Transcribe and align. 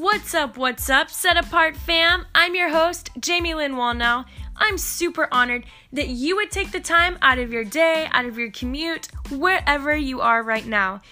What's 0.00 0.32
up, 0.34 0.56
what's 0.56 0.88
up, 0.88 1.10
Set 1.10 1.36
Apart 1.36 1.76
fam? 1.76 2.24
I'm 2.34 2.54
your 2.54 2.70
host, 2.70 3.10
Jamie 3.20 3.52
Lynn 3.52 3.74
Wallnau. 3.74 4.24
I'm 4.56 4.78
super 4.78 5.28
honored 5.30 5.66
that 5.92 6.08
you 6.08 6.36
would 6.36 6.50
take 6.50 6.72
the 6.72 6.80
time 6.80 7.18
out 7.20 7.38
of 7.38 7.52
your 7.52 7.64
day, 7.64 8.08
out 8.10 8.24
of 8.24 8.38
your 8.38 8.50
commute, 8.50 9.08
wherever 9.30 9.94
you 9.94 10.22
are 10.22 10.42
right 10.42 10.64
now. 10.64 11.02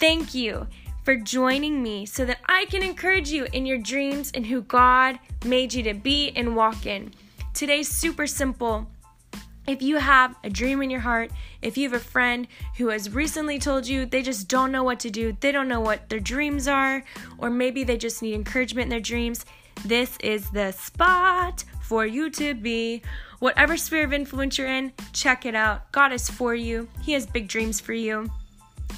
Thank 0.00 0.34
you 0.34 0.66
for 1.04 1.14
joining 1.14 1.80
me 1.80 2.06
so 2.06 2.24
that 2.24 2.40
I 2.48 2.64
can 2.64 2.82
encourage 2.82 3.30
you 3.30 3.46
in 3.52 3.66
your 3.66 3.78
dreams 3.78 4.32
and 4.34 4.44
who 4.44 4.62
God 4.62 5.20
made 5.44 5.72
you 5.72 5.84
to 5.84 5.94
be 5.94 6.32
and 6.34 6.56
walk 6.56 6.86
in. 6.86 7.14
Today's 7.52 7.88
super 7.88 8.26
simple. 8.26 8.88
If 9.66 9.80
you 9.80 9.96
have 9.96 10.34
a 10.44 10.50
dream 10.50 10.82
in 10.82 10.90
your 10.90 11.00
heart, 11.00 11.30
if 11.62 11.78
you 11.78 11.88
have 11.88 11.98
a 11.98 12.04
friend 12.04 12.46
who 12.76 12.88
has 12.88 13.14
recently 13.14 13.58
told 13.58 13.86
you 13.86 14.04
they 14.04 14.22
just 14.22 14.48
don't 14.48 14.70
know 14.70 14.84
what 14.84 15.00
to 15.00 15.10
do, 15.10 15.36
they 15.40 15.52
don't 15.52 15.68
know 15.68 15.80
what 15.80 16.08
their 16.08 16.20
dreams 16.20 16.68
are, 16.68 17.02
or 17.38 17.48
maybe 17.48 17.82
they 17.82 17.96
just 17.96 18.22
need 18.22 18.34
encouragement 18.34 18.84
in 18.84 18.90
their 18.90 19.00
dreams, 19.00 19.46
this 19.84 20.16
is 20.20 20.50
the 20.50 20.72
spot 20.72 21.64
for 21.82 22.06
you 22.06 22.30
to 22.30 22.54
be. 22.54 23.02
Whatever 23.40 23.76
sphere 23.76 24.04
of 24.04 24.12
influence 24.12 24.56
you're 24.56 24.68
in, 24.68 24.92
check 25.12 25.44
it 25.44 25.54
out. 25.54 25.90
God 25.92 26.12
is 26.12 26.28
for 26.28 26.54
you, 26.54 26.88
He 27.02 27.12
has 27.12 27.26
big 27.26 27.48
dreams 27.48 27.80
for 27.80 27.92
you. 27.92 28.30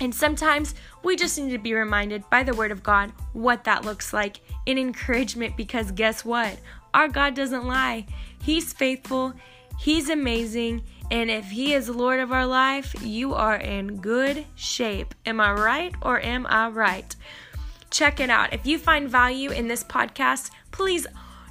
And 0.01 0.15
sometimes 0.15 0.75
we 1.03 1.17
just 1.17 1.39
need 1.39 1.51
to 1.53 1.59
be 1.59 1.73
reminded 1.73 2.29
by 2.29 2.43
the 2.43 2.55
Word 2.55 2.71
of 2.71 2.83
God 2.83 3.13
what 3.33 3.65
that 3.65 3.85
looks 3.85 4.13
like 4.13 4.41
in 4.67 4.79
encouragement 4.79 5.57
because 5.57 5.91
guess 5.91 6.25
what? 6.25 6.59
Our 6.93 7.09
God 7.09 7.35
doesn't 7.35 7.67
lie. 7.67 8.07
He's 8.43 8.73
faithful, 8.73 9.35
He's 9.79 10.09
amazing, 10.09 10.83
and 11.11 11.31
if 11.31 11.51
He 11.51 11.75
is 11.75 11.89
Lord 11.89 12.21
of 12.21 12.33
our 12.33 12.47
life, 12.47 12.95
you 13.03 13.35
are 13.35 13.57
in 13.57 13.99
good 13.99 14.47
shape. 14.55 15.15
Am 15.25 15.41
I 15.41 15.53
right 15.53 15.95
or 16.03 16.21
am 16.21 16.47
I 16.49 16.69
right? 16.69 17.15
Check 17.91 18.21
it 18.21 18.31
out. 18.31 18.53
If 18.53 18.67
you 18.67 18.79
find 18.79 19.09
value 19.09 19.51
in 19.51 19.69
this 19.69 19.85
podcast, 19.85 20.51
please 20.73 21.07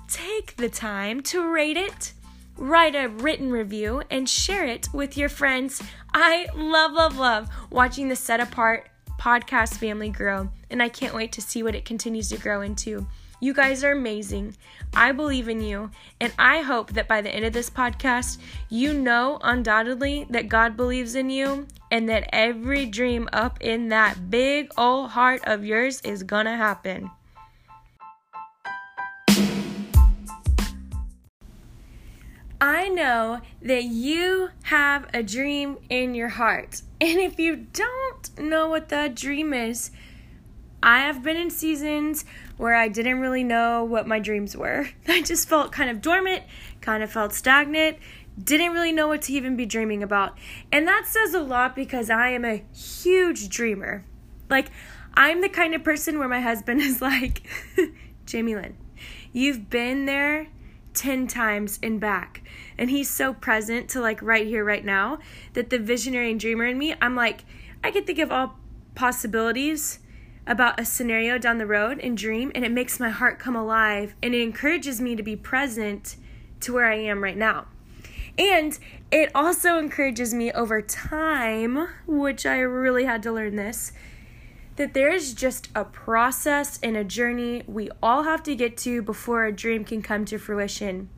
take 0.08 0.56
the 0.58 0.70
time 0.70 1.22
to 1.22 1.50
rate 1.50 1.78
it, 1.78 2.14
write 2.58 2.96
a 2.96 3.08
written 3.08 3.52
review, 3.52 4.04
and 4.10 4.30
share 4.30 4.66
it 4.66 4.90
with 4.94 5.18
your 5.18 5.30
friends. 5.30 5.82
I 6.14 6.48
love, 6.56 6.92
love, 6.92 7.18
love 7.18 7.50
watching 7.70 8.10
the 8.10 8.16
Set 8.16 8.40
Apart 8.40 8.90
podcast 9.20 9.76
family 9.78 10.10
grow, 10.10 10.50
and 10.70 10.84
I 10.84 10.90
can't 10.90 11.16
wait 11.16 11.32
to 11.34 11.42
see 11.42 11.64
what 11.64 11.76
it 11.76 11.86
continues 11.86 12.30
to 12.30 12.38
grow 12.38 12.62
into. 12.62 13.08
You 13.46 13.54
guys 13.54 13.84
are 13.84 13.92
amazing. 13.92 14.58
I 14.96 15.12
believe 15.12 15.48
in 15.48 15.62
you, 15.62 15.92
and 16.20 16.34
I 16.40 16.62
hope 16.62 16.94
that 16.94 17.08
by 17.08 17.22
the 17.22 17.30
end 17.30 17.46
of 17.46 17.54
this 17.54 17.70
podcast, 17.70 18.40
you 18.70 18.92
know 18.92 19.38
undoubtedly 19.44 20.26
that 20.32 20.50
God 20.50 20.76
believes 20.76 21.14
in 21.14 21.30
you 21.30 21.68
and 21.92 22.10
that 22.10 22.28
every 22.34 22.88
dream 22.88 23.30
up 23.32 23.62
in 23.62 23.90
that 23.90 24.32
big 24.32 24.72
old 24.80 25.12
heart 25.12 25.42
of 25.44 25.64
yours 25.64 26.02
is 26.02 26.24
gonna 26.24 26.58
happen. 26.58 27.12
I 32.60 32.88
know 32.88 33.42
that 33.62 33.84
you 33.84 34.50
have 34.64 35.06
a 35.14 35.22
dream 35.22 35.78
in 35.88 36.16
your 36.16 36.30
heart. 36.30 36.82
And 37.00 37.20
if 37.20 37.38
you 37.38 37.68
don't 37.74 38.40
know 38.40 38.70
what 38.70 38.90
that 38.90 39.14
dream 39.14 39.54
is, 39.54 39.92
I 40.82 41.00
have 41.00 41.24
been 41.24 41.38
in 41.38 41.50
seasons 41.50 42.26
where 42.58 42.76
I 42.76 42.88
didn't 42.88 43.20
really 43.20 43.44
know 43.44 43.84
what 43.84 44.08
my 44.08 44.20
dreams 44.20 44.56
were. 44.56 44.90
I 45.08 45.22
just 45.22 45.50
felt 45.50 45.72
kind 45.72 45.90
of 45.90 46.02
dormant, 46.02 46.44
kind 46.82 47.04
of 47.04 47.12
felt 47.12 47.34
stagnant, 47.34 47.98
didn't 48.42 48.74
really 48.74 48.92
know 48.92 49.08
what 49.08 49.24
to 49.24 49.34
even 49.34 49.56
be 49.56 49.66
dreaming 49.66 50.04
about. 50.04 50.38
And 50.72 50.88
that 50.88 51.06
says 51.08 51.34
a 51.34 51.40
lot 51.40 51.76
because 51.76 52.10
I 52.10 52.30
am 52.30 52.46
a 52.46 52.64
huge 52.74 53.50
dreamer. 53.50 54.06
Like, 54.50 54.70
I'm 55.14 55.42
the 55.42 55.50
kind 55.50 55.74
of 55.74 55.84
person 55.84 56.20
where 56.20 56.28
my 56.28 56.42
husband 56.42 56.82
is 56.82 57.02
like, 57.02 57.44
Jamie 58.26 58.56
Lynn, 58.56 58.78
you've 59.32 59.70
been 59.70 60.06
there 60.06 60.48
10 60.94 61.28
times 61.28 61.80
and 61.84 62.00
back. 62.00 62.42
And 62.78 62.90
he's 62.90 63.10
so 63.10 63.34
present 63.34 63.90
to 63.90 64.02
like 64.02 64.22
right 64.22 64.46
here, 64.48 64.64
right 64.64 64.84
now, 64.84 65.20
that 65.54 65.70
the 65.70 65.80
visionary 65.80 66.32
and 66.32 66.40
dreamer 66.40 66.66
in 66.66 66.78
me, 66.78 66.96
I'm 67.02 67.16
like, 67.16 67.46
I 67.84 67.92
can 67.92 68.04
think 68.04 68.20
of 68.20 68.32
all 68.32 68.58
possibilities 68.96 70.00
about 70.48 70.80
a 70.80 70.86
scenario 70.86 71.38
down 71.38 71.58
the 71.58 71.66
road 71.66 72.00
and 72.00 72.18
dream, 72.18 72.52
and 72.54 72.64
it 72.64 72.72
makes 72.72 73.00
my 73.00 73.10
heart 73.10 73.40
come 73.40 73.56
alive 73.56 74.16
and 74.22 74.36
it 74.36 74.42
encourages 74.42 75.02
me 75.02 75.16
to 75.16 75.24
be 75.24 75.36
present 75.36 76.16
to 76.60 76.74
where 76.74 76.86
I 76.86 76.96
am 76.96 77.24
right 77.24 77.38
now. 77.38 77.66
And 78.38 78.78
it 79.12 79.32
also 79.34 79.78
encourages 79.78 80.34
me 80.34 80.52
over 80.52 80.82
time, 80.82 81.88
which 82.06 82.46
I 82.46 82.60
really 82.60 83.06
had 83.06 83.24
to 83.24 83.32
learn 83.32 83.56
this, 83.56 83.94
that 84.76 84.94
there 84.94 85.12
is 85.12 85.34
just 85.34 85.70
a 85.74 85.86
process 85.86 86.78
and 86.84 86.98
a 86.98 87.04
journey 87.04 87.64
we 87.66 87.90
all 88.04 88.24
have 88.24 88.44
to 88.44 88.56
get 88.56 88.76
to 88.78 89.02
before 89.02 89.46
a 89.46 89.54
dream 89.54 89.86
can 89.86 90.02
come 90.02 90.26
to 90.26 90.38
fruition. 90.38 91.10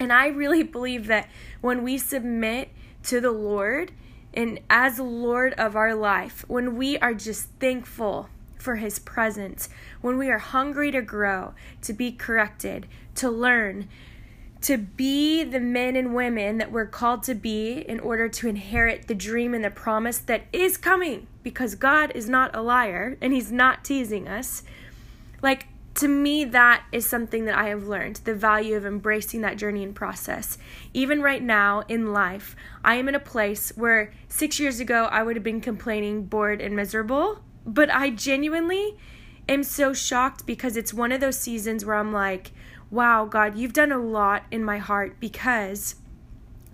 And 0.00 0.12
I 0.12 0.26
really 0.26 0.62
believe 0.62 1.06
that 1.06 1.28
when 1.60 1.82
we 1.82 1.98
submit 1.98 2.70
to 3.04 3.20
the 3.20 3.30
Lord 3.30 3.92
and 4.34 4.60
as 4.68 4.98
Lord 4.98 5.54
of 5.54 5.76
our 5.76 5.94
life, 5.94 6.44
when 6.48 6.76
we 6.76 6.98
are 6.98 7.14
just 7.14 7.48
thankful 7.60 8.28
for 8.66 8.74
His 8.74 8.98
presence, 8.98 9.68
when 10.00 10.18
we 10.18 10.28
are 10.28 10.38
hungry 10.38 10.90
to 10.90 11.00
grow, 11.00 11.54
to 11.82 11.92
be 11.92 12.10
corrected, 12.10 12.88
to 13.14 13.30
learn, 13.30 13.88
to 14.62 14.76
be 14.76 15.44
the 15.44 15.60
men 15.60 15.94
and 15.94 16.16
women 16.16 16.58
that 16.58 16.72
we're 16.72 16.84
called 16.84 17.22
to 17.22 17.34
be 17.36 17.74
in 17.74 18.00
order 18.00 18.28
to 18.28 18.48
inherit 18.48 19.06
the 19.06 19.14
dream 19.14 19.54
and 19.54 19.64
the 19.64 19.70
promise 19.70 20.18
that 20.18 20.46
is 20.52 20.76
coming 20.76 21.28
because 21.44 21.76
God 21.76 22.10
is 22.16 22.28
not 22.28 22.56
a 22.56 22.60
liar 22.60 23.16
and 23.20 23.32
He's 23.32 23.52
not 23.52 23.84
teasing 23.84 24.26
us. 24.26 24.64
Like, 25.40 25.68
to 25.94 26.08
me, 26.08 26.42
that 26.46 26.82
is 26.90 27.06
something 27.06 27.44
that 27.44 27.56
I 27.56 27.68
have 27.68 27.86
learned 27.86 28.16
the 28.24 28.34
value 28.34 28.74
of 28.74 28.84
embracing 28.84 29.42
that 29.42 29.58
journey 29.58 29.84
and 29.84 29.94
process. 29.94 30.58
Even 30.92 31.22
right 31.22 31.40
now 31.42 31.84
in 31.86 32.12
life, 32.12 32.56
I 32.84 32.96
am 32.96 33.08
in 33.08 33.14
a 33.14 33.20
place 33.20 33.72
where 33.76 34.12
six 34.28 34.58
years 34.58 34.80
ago 34.80 35.04
I 35.04 35.22
would 35.22 35.36
have 35.36 35.44
been 35.44 35.60
complaining, 35.60 36.24
bored, 36.24 36.60
and 36.60 36.74
miserable. 36.74 37.42
But 37.66 37.90
I 37.90 38.10
genuinely 38.10 38.96
am 39.48 39.62
so 39.62 39.92
shocked 39.92 40.46
because 40.46 40.76
it's 40.76 40.94
one 40.94 41.12
of 41.12 41.20
those 41.20 41.38
seasons 41.38 41.84
where 41.84 41.96
I'm 41.96 42.12
like, 42.12 42.52
wow, 42.90 43.24
God, 43.24 43.56
you've 43.56 43.72
done 43.72 43.92
a 43.92 43.98
lot 43.98 44.44
in 44.50 44.64
my 44.64 44.78
heart 44.78 45.18
because 45.20 45.96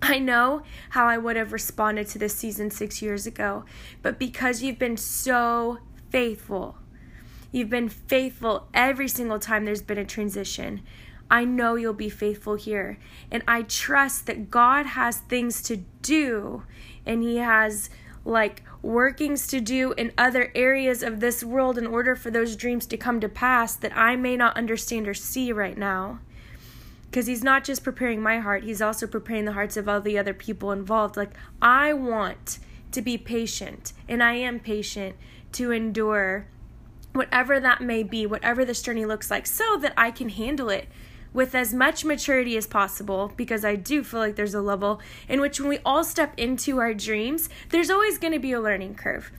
I 0.01 0.19
know 0.19 0.63
how 0.91 1.07
I 1.07 1.17
would 1.17 1.35
have 1.35 1.53
responded 1.53 2.07
to 2.09 2.19
this 2.19 2.35
season 2.35 2.69
six 2.69 3.01
years 3.01 3.25
ago, 3.25 3.63
but 4.01 4.19
because 4.19 4.61
you've 4.61 4.79
been 4.79 4.97
so 4.97 5.79
faithful, 6.09 6.77
you've 7.51 7.69
been 7.69 7.89
faithful 7.89 8.67
every 8.73 9.07
single 9.07 9.39
time 9.39 9.65
there's 9.65 9.81
been 9.81 9.97
a 9.97 10.05
transition. 10.05 10.81
I 11.31 11.45
know 11.45 11.75
you'll 11.75 11.93
be 11.93 12.09
faithful 12.09 12.55
here. 12.55 12.99
And 13.31 13.43
I 13.47 13.63
trust 13.63 14.27
that 14.27 14.51
God 14.51 14.85
has 14.85 15.17
things 15.17 15.63
to 15.63 15.77
do 16.01 16.63
and 17.05 17.23
He 17.23 17.37
has 17.37 17.89
like 18.25 18.63
workings 18.81 19.47
to 19.47 19.59
do 19.59 19.93
in 19.93 20.11
other 20.17 20.51
areas 20.55 21.03
of 21.03 21.19
this 21.19 21.43
world 21.43 21.77
in 21.77 21.87
order 21.87 22.15
for 22.15 22.31
those 22.31 22.55
dreams 22.55 22.85
to 22.87 22.97
come 22.97 23.19
to 23.19 23.29
pass 23.29 23.75
that 23.75 23.95
I 23.95 24.15
may 24.15 24.37
not 24.37 24.57
understand 24.57 25.07
or 25.07 25.13
see 25.13 25.51
right 25.51 25.77
now. 25.77 26.19
Because 27.09 27.27
he's 27.27 27.43
not 27.43 27.63
just 27.63 27.83
preparing 27.83 28.21
my 28.21 28.39
heart, 28.39 28.63
he's 28.63 28.81
also 28.81 29.05
preparing 29.05 29.45
the 29.45 29.53
hearts 29.53 29.77
of 29.77 29.87
all 29.87 30.01
the 30.01 30.17
other 30.17 30.33
people 30.33 30.71
involved. 30.71 31.15
Like, 31.15 31.31
I 31.61 31.93
want 31.93 32.59
to 32.91 33.01
be 33.01 33.17
patient, 33.17 33.93
and 34.07 34.23
I 34.23 34.33
am 34.33 34.59
patient 34.59 35.15
to 35.53 35.71
endure 35.71 36.47
whatever 37.11 37.59
that 37.59 37.81
may 37.81 38.01
be, 38.01 38.25
whatever 38.25 38.65
this 38.65 38.81
journey 38.81 39.05
looks 39.05 39.29
like, 39.29 39.45
so 39.45 39.77
that 39.77 39.93
I 39.95 40.09
can 40.09 40.29
handle 40.29 40.69
it 40.69 40.87
with 41.33 41.55
as 41.55 41.73
much 41.73 42.05
maturity 42.05 42.55
as 42.55 42.67
possible 42.67 43.33
because 43.35 43.65
I 43.65 43.75
do 43.75 44.03
feel 44.03 44.19
like 44.19 44.35
there's 44.35 44.53
a 44.53 44.61
level 44.61 45.01
in 45.27 45.41
which 45.41 45.59
when 45.59 45.69
we 45.69 45.79
all 45.85 46.03
step 46.03 46.33
into 46.37 46.79
our 46.79 46.93
dreams, 46.93 47.49
there's 47.69 47.89
always 47.89 48.17
going 48.17 48.33
to 48.33 48.39
be 48.39 48.51
a 48.51 48.61
learning 48.61 48.95
curve. 48.95 49.31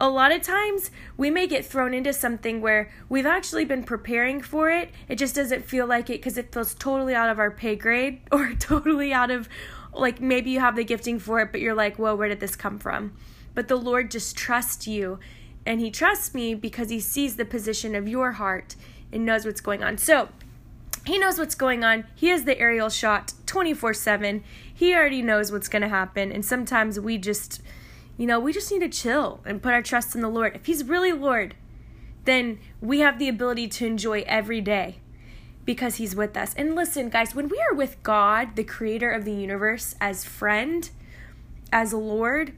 A 0.00 0.08
lot 0.08 0.32
of 0.32 0.42
times 0.42 0.90
we 1.16 1.30
may 1.30 1.46
get 1.46 1.64
thrown 1.64 1.94
into 1.94 2.12
something 2.12 2.60
where 2.60 2.90
we've 3.08 3.26
actually 3.26 3.64
been 3.64 3.84
preparing 3.84 4.42
for 4.42 4.70
it. 4.70 4.90
It 5.08 5.16
just 5.16 5.34
doesn't 5.34 5.64
feel 5.64 5.86
like 5.86 6.10
it 6.10 6.20
because 6.20 6.36
it 6.36 6.52
feels 6.52 6.74
totally 6.74 7.14
out 7.14 7.30
of 7.30 7.38
our 7.38 7.50
pay 7.50 7.76
grade 7.76 8.20
or 8.32 8.52
totally 8.54 9.12
out 9.12 9.30
of 9.30 9.48
like 9.92 10.20
maybe 10.20 10.50
you 10.50 10.60
have 10.60 10.76
the 10.76 10.84
gifting 10.84 11.18
for 11.18 11.40
it, 11.40 11.52
but 11.52 11.60
you're 11.60 11.74
like, 11.74 11.96
whoa, 11.96 12.14
where 12.16 12.28
did 12.28 12.40
this 12.40 12.56
come 12.56 12.78
from? 12.78 13.16
But 13.54 13.68
the 13.68 13.76
Lord 13.76 14.10
just 14.10 14.36
trusts 14.36 14.88
you 14.88 15.20
and 15.64 15.80
He 15.80 15.90
trusts 15.90 16.34
me 16.34 16.54
because 16.54 16.90
He 16.90 16.98
sees 16.98 17.36
the 17.36 17.44
position 17.44 17.94
of 17.94 18.08
your 18.08 18.32
heart 18.32 18.74
and 19.12 19.24
knows 19.24 19.46
what's 19.46 19.60
going 19.60 19.84
on. 19.84 19.96
So, 19.98 20.28
he 21.04 21.18
knows 21.18 21.38
what's 21.38 21.54
going 21.54 21.84
on. 21.84 22.04
He 22.14 22.28
has 22.28 22.44
the 22.44 22.58
aerial 22.58 22.88
shot 22.88 23.34
24 23.46 23.94
7. 23.94 24.42
He 24.72 24.94
already 24.94 25.22
knows 25.22 25.52
what's 25.52 25.68
going 25.68 25.82
to 25.82 25.88
happen. 25.88 26.32
And 26.32 26.44
sometimes 26.44 26.98
we 26.98 27.18
just, 27.18 27.60
you 28.16 28.26
know, 28.26 28.40
we 28.40 28.52
just 28.52 28.70
need 28.72 28.80
to 28.80 28.88
chill 28.88 29.40
and 29.44 29.62
put 29.62 29.74
our 29.74 29.82
trust 29.82 30.14
in 30.14 30.22
the 30.22 30.28
Lord. 30.28 30.56
If 30.56 30.66
He's 30.66 30.84
really 30.84 31.12
Lord, 31.12 31.54
then 32.24 32.58
we 32.80 33.00
have 33.00 33.18
the 33.18 33.28
ability 33.28 33.68
to 33.68 33.86
enjoy 33.86 34.24
every 34.26 34.62
day 34.62 34.96
because 35.66 35.96
He's 35.96 36.16
with 36.16 36.36
us. 36.36 36.54
And 36.54 36.74
listen, 36.74 37.10
guys, 37.10 37.34
when 37.34 37.48
we 37.48 37.62
are 37.70 37.74
with 37.74 38.02
God, 38.02 38.56
the 38.56 38.64
creator 38.64 39.10
of 39.10 39.24
the 39.24 39.34
universe, 39.34 39.94
as 40.00 40.24
friend, 40.24 40.90
as 41.70 41.92
Lord, 41.92 42.54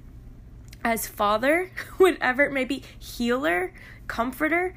as 0.84 1.08
Father, 1.08 1.72
whatever 1.96 2.44
it 2.44 2.52
may 2.52 2.64
be, 2.64 2.84
healer, 2.96 3.72
comforter, 4.06 4.74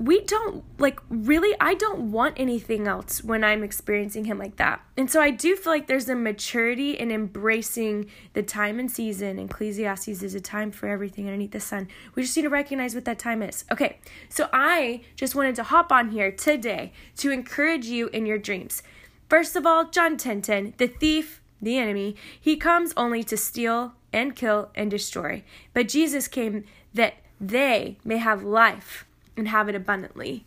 we 0.00 0.22
don't 0.22 0.64
like 0.78 0.98
really 1.10 1.54
I 1.60 1.74
don't 1.74 2.10
want 2.10 2.40
anything 2.40 2.88
else 2.88 3.22
when 3.22 3.44
I'm 3.44 3.62
experiencing 3.62 4.24
him 4.24 4.38
like 4.38 4.56
that. 4.56 4.80
And 4.96 5.10
so 5.10 5.20
I 5.20 5.30
do 5.30 5.54
feel 5.56 5.74
like 5.74 5.88
there's 5.88 6.08
a 6.08 6.14
maturity 6.14 6.92
in 6.92 7.10
embracing 7.10 8.10
the 8.32 8.42
time 8.42 8.78
and 8.78 8.90
season. 8.90 9.38
Ecclesiastes 9.38 10.22
is 10.22 10.34
a 10.34 10.40
time 10.40 10.70
for 10.70 10.88
everything 10.88 11.26
underneath 11.26 11.50
the 11.50 11.60
sun. 11.60 11.86
We 12.14 12.22
just 12.22 12.34
need 12.34 12.44
to 12.44 12.48
recognize 12.48 12.94
what 12.94 13.04
that 13.04 13.18
time 13.18 13.42
is. 13.42 13.66
Okay. 13.70 13.98
So 14.30 14.48
I 14.54 15.02
just 15.16 15.34
wanted 15.34 15.54
to 15.56 15.64
hop 15.64 15.92
on 15.92 16.08
here 16.08 16.32
today 16.32 16.94
to 17.18 17.30
encourage 17.30 17.84
you 17.84 18.08
in 18.08 18.24
your 18.24 18.38
dreams. 18.38 18.82
First 19.28 19.54
of 19.54 19.66
all, 19.66 19.90
John 19.90 20.16
10:10, 20.16 20.18
10, 20.18 20.42
10, 20.42 20.74
the 20.78 20.86
thief, 20.86 21.42
the 21.60 21.76
enemy, 21.76 22.16
he 22.40 22.56
comes 22.56 22.94
only 22.96 23.22
to 23.24 23.36
steal 23.36 23.92
and 24.14 24.34
kill 24.34 24.70
and 24.74 24.90
destroy. 24.90 25.44
But 25.74 25.88
Jesus 25.88 26.26
came 26.26 26.64
that 26.94 27.16
they 27.38 27.98
may 28.02 28.16
have 28.16 28.42
life 28.42 29.04
and 29.40 29.48
have 29.48 29.68
it 29.68 29.74
abundantly. 29.74 30.46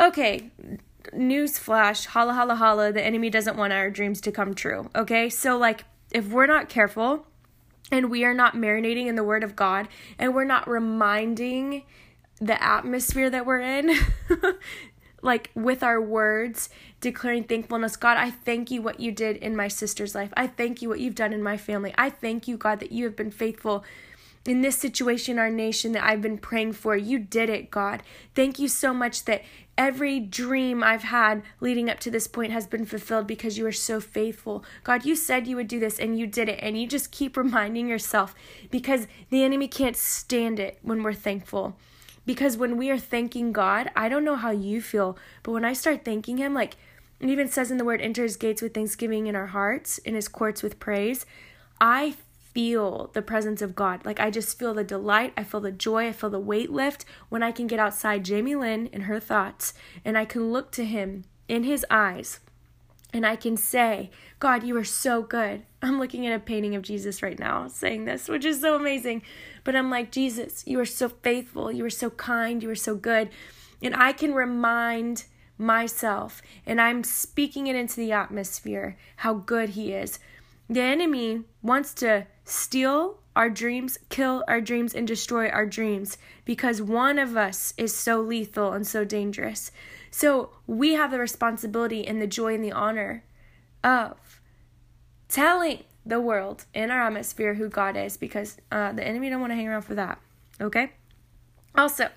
Okay, 0.00 0.50
news 1.12 1.58
flash, 1.58 2.06
holla 2.06 2.32
holla 2.32 2.56
holla, 2.56 2.90
the 2.90 3.04
enemy 3.04 3.30
doesn't 3.30 3.56
want 3.56 3.72
our 3.72 3.90
dreams 3.90 4.20
to 4.22 4.32
come 4.32 4.54
true. 4.54 4.90
Okay, 4.96 5.28
so 5.28 5.56
like 5.56 5.84
if 6.10 6.28
we're 6.28 6.46
not 6.46 6.68
careful 6.68 7.26
and 7.92 8.10
we 8.10 8.24
are 8.24 8.34
not 8.34 8.54
marinating 8.54 9.06
in 9.06 9.16
the 9.16 9.22
word 9.22 9.44
of 9.44 9.54
God 9.54 9.86
and 10.18 10.34
we're 10.34 10.44
not 10.44 10.66
reminding 10.68 11.84
the 12.40 12.60
atmosphere 12.62 13.28
that 13.28 13.44
we're 13.44 13.60
in, 13.60 13.94
like 15.22 15.50
with 15.54 15.82
our 15.82 16.00
words, 16.00 16.70
declaring 17.00 17.44
thankfulness. 17.44 17.96
God, 17.96 18.16
I 18.16 18.30
thank 18.30 18.70
you 18.70 18.80
what 18.80 18.98
you 18.98 19.12
did 19.12 19.36
in 19.36 19.54
my 19.54 19.68
sister's 19.68 20.14
life. 20.14 20.32
I 20.36 20.46
thank 20.46 20.80
you 20.80 20.88
what 20.88 21.00
you've 21.00 21.14
done 21.16 21.34
in 21.34 21.42
my 21.42 21.58
family. 21.58 21.92
I 21.98 22.08
thank 22.08 22.48
you, 22.48 22.56
God, 22.56 22.80
that 22.80 22.92
you 22.92 23.04
have 23.04 23.16
been 23.16 23.30
faithful 23.30 23.84
in 24.44 24.62
this 24.62 24.76
situation, 24.76 25.38
our 25.38 25.50
nation 25.50 25.92
that 25.92 26.04
I've 26.04 26.22
been 26.22 26.38
praying 26.38 26.72
for. 26.72 26.96
You 26.96 27.18
did 27.18 27.50
it, 27.50 27.70
God. 27.70 28.02
Thank 28.34 28.58
you 28.58 28.68
so 28.68 28.94
much 28.94 29.24
that 29.24 29.42
every 29.76 30.18
dream 30.18 30.82
I've 30.82 31.04
had 31.04 31.42
leading 31.60 31.88
up 31.88 32.00
to 32.00 32.10
this 32.10 32.26
point 32.26 32.52
has 32.52 32.66
been 32.66 32.84
fulfilled 32.84 33.26
because 33.26 33.56
you 33.56 33.66
are 33.66 33.72
so 33.72 34.00
faithful. 34.00 34.64
God, 34.84 35.04
you 35.04 35.14
said 35.14 35.46
you 35.46 35.56
would 35.56 35.68
do 35.68 35.78
this 35.78 35.98
and 35.98 36.18
you 36.18 36.26
did 36.26 36.48
it. 36.48 36.58
And 36.60 36.80
you 36.80 36.86
just 36.86 37.12
keep 37.12 37.36
reminding 37.36 37.88
yourself 37.88 38.34
because 38.70 39.06
the 39.30 39.44
enemy 39.44 39.68
can't 39.68 39.96
stand 39.96 40.58
it 40.58 40.78
when 40.82 41.02
we're 41.02 41.12
thankful. 41.14 41.76
Because 42.26 42.58
when 42.58 42.76
we 42.76 42.90
are 42.90 42.98
thanking 42.98 43.52
God, 43.52 43.90
I 43.96 44.10
don't 44.10 44.24
know 44.24 44.36
how 44.36 44.50
you 44.50 44.82
feel, 44.82 45.16
but 45.42 45.52
when 45.52 45.64
I 45.64 45.72
start 45.72 46.04
thanking 46.04 46.36
Him, 46.36 46.52
like 46.52 46.76
it 47.20 47.30
even 47.30 47.48
says 47.48 47.70
in 47.70 47.78
the 47.78 47.84
word, 47.84 48.02
enter 48.02 48.22
His 48.22 48.36
gates 48.36 48.60
with 48.60 48.74
thanksgiving 48.74 49.28
in 49.28 49.34
our 49.34 49.46
hearts, 49.46 49.96
in 49.98 50.14
His 50.14 50.28
courts 50.28 50.62
with 50.62 50.78
praise, 50.78 51.24
I 51.80 52.16
feel 52.58 53.08
the 53.12 53.22
presence 53.22 53.62
of 53.62 53.76
God. 53.76 54.04
Like 54.04 54.18
I 54.18 54.32
just 54.32 54.58
feel 54.58 54.74
the 54.74 54.82
delight, 54.82 55.32
I 55.36 55.44
feel 55.44 55.60
the 55.60 55.70
joy, 55.70 56.08
I 56.08 56.12
feel 56.12 56.28
the 56.28 56.40
weight 56.40 56.72
lift 56.72 57.04
when 57.28 57.40
I 57.40 57.52
can 57.52 57.68
get 57.68 57.78
outside 57.78 58.24
Jamie 58.24 58.56
Lynn 58.56 58.90
and 58.92 59.04
her 59.04 59.20
thoughts 59.20 59.74
and 60.04 60.18
I 60.18 60.24
can 60.24 60.50
look 60.50 60.72
to 60.72 60.84
him 60.84 61.22
in 61.46 61.62
his 61.62 61.86
eyes 61.88 62.40
and 63.12 63.24
I 63.24 63.36
can 63.36 63.56
say, 63.56 64.10
God, 64.40 64.64
you 64.64 64.76
are 64.76 64.82
so 64.82 65.22
good. 65.22 65.62
I'm 65.82 66.00
looking 66.00 66.26
at 66.26 66.34
a 66.34 66.40
painting 66.40 66.74
of 66.74 66.82
Jesus 66.82 67.22
right 67.22 67.38
now 67.38 67.68
saying 67.68 68.06
this, 68.06 68.28
which 68.28 68.44
is 68.44 68.60
so 68.60 68.74
amazing. 68.74 69.22
But 69.62 69.76
I'm 69.76 69.88
like, 69.88 70.10
Jesus, 70.10 70.64
you 70.66 70.80
are 70.80 70.84
so 70.84 71.08
faithful. 71.08 71.70
You 71.70 71.84
are 71.84 71.90
so 71.90 72.10
kind. 72.10 72.60
You 72.60 72.70
are 72.70 72.74
so 72.74 72.96
good. 72.96 73.30
And 73.80 73.94
I 73.94 74.12
can 74.12 74.34
remind 74.34 75.26
myself, 75.58 76.42
and 76.66 76.80
I'm 76.80 77.04
speaking 77.04 77.68
it 77.68 77.76
into 77.76 77.96
the 77.96 78.10
atmosphere, 78.10 78.96
how 79.18 79.34
good 79.34 79.70
He 79.70 79.92
is. 79.92 80.18
The 80.68 80.80
enemy 80.82 81.44
wants 81.62 81.94
to 81.94 82.26
steal 82.48 83.18
our 83.36 83.50
dreams, 83.50 83.98
kill 84.08 84.42
our 84.48 84.60
dreams, 84.60 84.94
and 84.94 85.06
destroy 85.06 85.48
our 85.48 85.66
dreams 85.66 86.18
because 86.44 86.82
one 86.82 87.18
of 87.18 87.36
us 87.36 87.74
is 87.76 87.94
so 87.94 88.20
lethal 88.20 88.72
and 88.72 88.86
so 88.86 89.04
dangerous. 89.04 89.70
So 90.10 90.50
we 90.66 90.94
have 90.94 91.10
the 91.10 91.18
responsibility 91.18 92.06
and 92.06 92.20
the 92.20 92.26
joy 92.26 92.54
and 92.54 92.64
the 92.64 92.72
honor 92.72 93.22
of 93.84 94.40
telling 95.28 95.84
the 96.04 96.20
world 96.20 96.64
in 96.74 96.90
our 96.90 97.02
atmosphere 97.02 97.54
who 97.54 97.68
God 97.68 97.96
is 97.96 98.16
because 98.16 98.56
uh, 98.72 98.92
the 98.92 99.06
enemy 99.06 99.28
don't 99.28 99.40
want 99.40 99.50
to 99.52 99.56
hang 99.56 99.68
around 99.68 99.82
for 99.82 99.94
that. 99.94 100.18
Okay? 100.60 100.92
Also, 101.74 102.08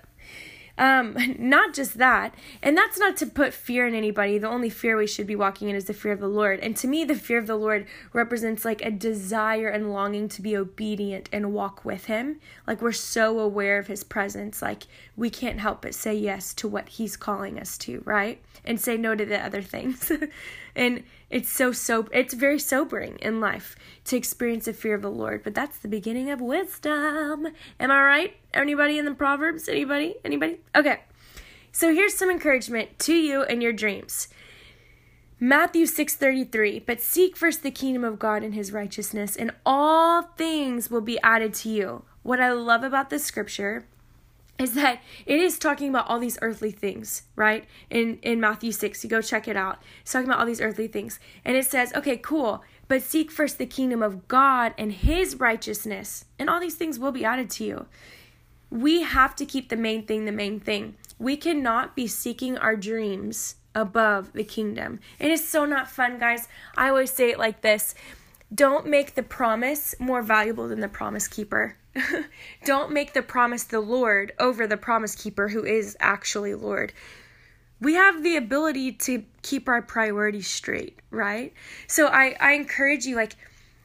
um, 0.78 1.16
not 1.38 1.74
just 1.74 1.98
that, 1.98 2.34
and 2.62 2.76
that's 2.76 2.98
not 2.98 3.16
to 3.18 3.26
put 3.26 3.52
fear 3.52 3.86
in 3.86 3.94
anybody. 3.94 4.38
The 4.38 4.48
only 4.48 4.70
fear 4.70 4.96
we 4.96 5.06
should 5.06 5.26
be 5.26 5.36
walking 5.36 5.68
in 5.68 5.76
is 5.76 5.84
the 5.84 5.94
fear 5.94 6.12
of 6.12 6.20
the 6.20 6.28
Lord. 6.28 6.60
And 6.60 6.76
to 6.78 6.88
me, 6.88 7.04
the 7.04 7.14
fear 7.14 7.38
of 7.38 7.46
the 7.46 7.56
Lord 7.56 7.86
represents 8.12 8.64
like 8.64 8.82
a 8.82 8.90
desire 8.90 9.68
and 9.68 9.92
longing 9.92 10.28
to 10.30 10.42
be 10.42 10.56
obedient 10.56 11.28
and 11.32 11.52
walk 11.52 11.84
with 11.84 12.06
Him. 12.06 12.40
Like 12.66 12.80
we're 12.80 12.92
so 12.92 13.38
aware 13.38 13.78
of 13.78 13.86
His 13.86 14.04
presence, 14.04 14.62
like 14.62 14.84
we 15.16 15.30
can't 15.30 15.60
help 15.60 15.82
but 15.82 15.94
say 15.94 16.14
yes 16.14 16.54
to 16.54 16.68
what 16.68 16.88
He's 16.88 17.16
calling 17.16 17.58
us 17.58 17.76
to, 17.78 18.02
right? 18.04 18.42
And 18.64 18.80
say 18.80 18.96
no 18.96 19.14
to 19.14 19.24
the 19.24 19.44
other 19.44 19.62
things. 19.62 20.10
and 20.76 21.02
it's 21.30 21.50
so 21.50 21.72
so 21.72 22.08
it's 22.12 22.34
very 22.34 22.58
sobering 22.58 23.16
in 23.16 23.40
life 23.40 23.76
to 24.04 24.16
experience 24.16 24.66
the 24.66 24.72
fear 24.72 24.94
of 24.94 25.02
the 25.02 25.10
Lord, 25.10 25.42
but 25.42 25.54
that's 25.54 25.78
the 25.78 25.88
beginning 25.88 26.30
of 26.30 26.40
wisdom. 26.40 27.48
Am 27.80 27.90
I 27.90 28.02
right? 28.02 28.36
Anybody 28.54 28.98
in 28.98 29.04
the 29.04 29.14
Proverbs? 29.14 29.68
Anybody? 29.68 30.16
Anybody? 30.24 30.60
Okay. 30.74 31.00
So 31.72 31.92
here's 31.92 32.14
some 32.14 32.30
encouragement 32.30 32.98
to 33.00 33.14
you 33.14 33.42
and 33.44 33.62
your 33.62 33.72
dreams. 33.72 34.28
Matthew 35.40 35.86
6:33 35.86 36.84
But 36.86 37.00
seek 37.00 37.36
first 37.36 37.62
the 37.62 37.70
kingdom 37.70 38.04
of 38.04 38.18
God 38.18 38.42
and 38.42 38.54
his 38.54 38.70
righteousness 38.70 39.34
and 39.34 39.52
all 39.66 40.22
things 40.22 40.90
will 40.90 41.00
be 41.00 41.20
added 41.20 41.54
to 41.54 41.68
you. 41.68 42.04
What 42.22 42.40
I 42.40 42.52
love 42.52 42.84
about 42.84 43.10
this 43.10 43.24
scripture 43.24 43.84
is 44.58 44.74
that 44.74 45.02
it 45.26 45.40
is 45.40 45.58
talking 45.58 45.88
about 45.88 46.06
all 46.06 46.20
these 46.20 46.38
earthly 46.42 46.70
things, 46.70 47.22
right? 47.34 47.64
In 47.90 48.18
in 48.22 48.38
Matthew 48.38 48.70
6, 48.70 49.02
you 49.02 49.10
go 49.10 49.20
check 49.20 49.48
it 49.48 49.56
out. 49.56 49.82
It's 50.02 50.12
talking 50.12 50.28
about 50.28 50.38
all 50.38 50.46
these 50.46 50.60
earthly 50.60 50.86
things. 50.86 51.18
And 51.44 51.56
it 51.56 51.64
says, 51.64 51.92
okay, 51.94 52.16
cool, 52.18 52.62
but 52.86 53.02
seek 53.02 53.30
first 53.30 53.58
the 53.58 53.66
kingdom 53.66 54.02
of 54.02 54.28
God 54.28 54.74
and 54.78 54.92
his 54.92 55.40
righteousness, 55.40 56.26
and 56.38 56.48
all 56.48 56.60
these 56.60 56.76
things 56.76 56.98
will 56.98 57.12
be 57.12 57.24
added 57.24 57.50
to 57.50 57.64
you. 57.64 57.86
We 58.72 59.02
have 59.02 59.36
to 59.36 59.44
keep 59.44 59.68
the 59.68 59.76
main 59.76 60.06
thing 60.06 60.24
the 60.24 60.32
main 60.32 60.58
thing. 60.58 60.96
We 61.18 61.36
cannot 61.36 61.94
be 61.94 62.06
seeking 62.06 62.56
our 62.56 62.74
dreams 62.74 63.56
above 63.74 64.32
the 64.32 64.44
kingdom. 64.44 64.98
It 65.18 65.30
is 65.30 65.46
so 65.46 65.66
not 65.66 65.90
fun, 65.90 66.18
guys. 66.18 66.48
I 66.74 66.88
always 66.88 67.10
say 67.10 67.30
it 67.30 67.38
like 67.38 67.60
this 67.60 67.94
don't 68.54 68.86
make 68.86 69.14
the 69.14 69.22
promise 69.22 69.94
more 69.98 70.22
valuable 70.22 70.68
than 70.68 70.80
the 70.80 70.88
promise 70.88 71.28
keeper. 71.28 71.76
don't 72.64 72.92
make 72.92 73.12
the 73.12 73.22
promise 73.22 73.64
the 73.64 73.80
Lord 73.80 74.32
over 74.38 74.66
the 74.66 74.76
promise 74.76 75.14
keeper 75.14 75.48
who 75.48 75.64
is 75.64 75.96
actually 76.00 76.54
Lord. 76.54 76.92
We 77.80 77.94
have 77.94 78.22
the 78.22 78.36
ability 78.36 78.92
to 78.92 79.24
keep 79.42 79.68
our 79.68 79.82
priorities 79.82 80.48
straight, 80.48 81.00
right? 81.10 81.52
So 81.86 82.06
I, 82.06 82.36
I 82.40 82.52
encourage 82.52 83.04
you, 83.06 83.16
like, 83.16 83.34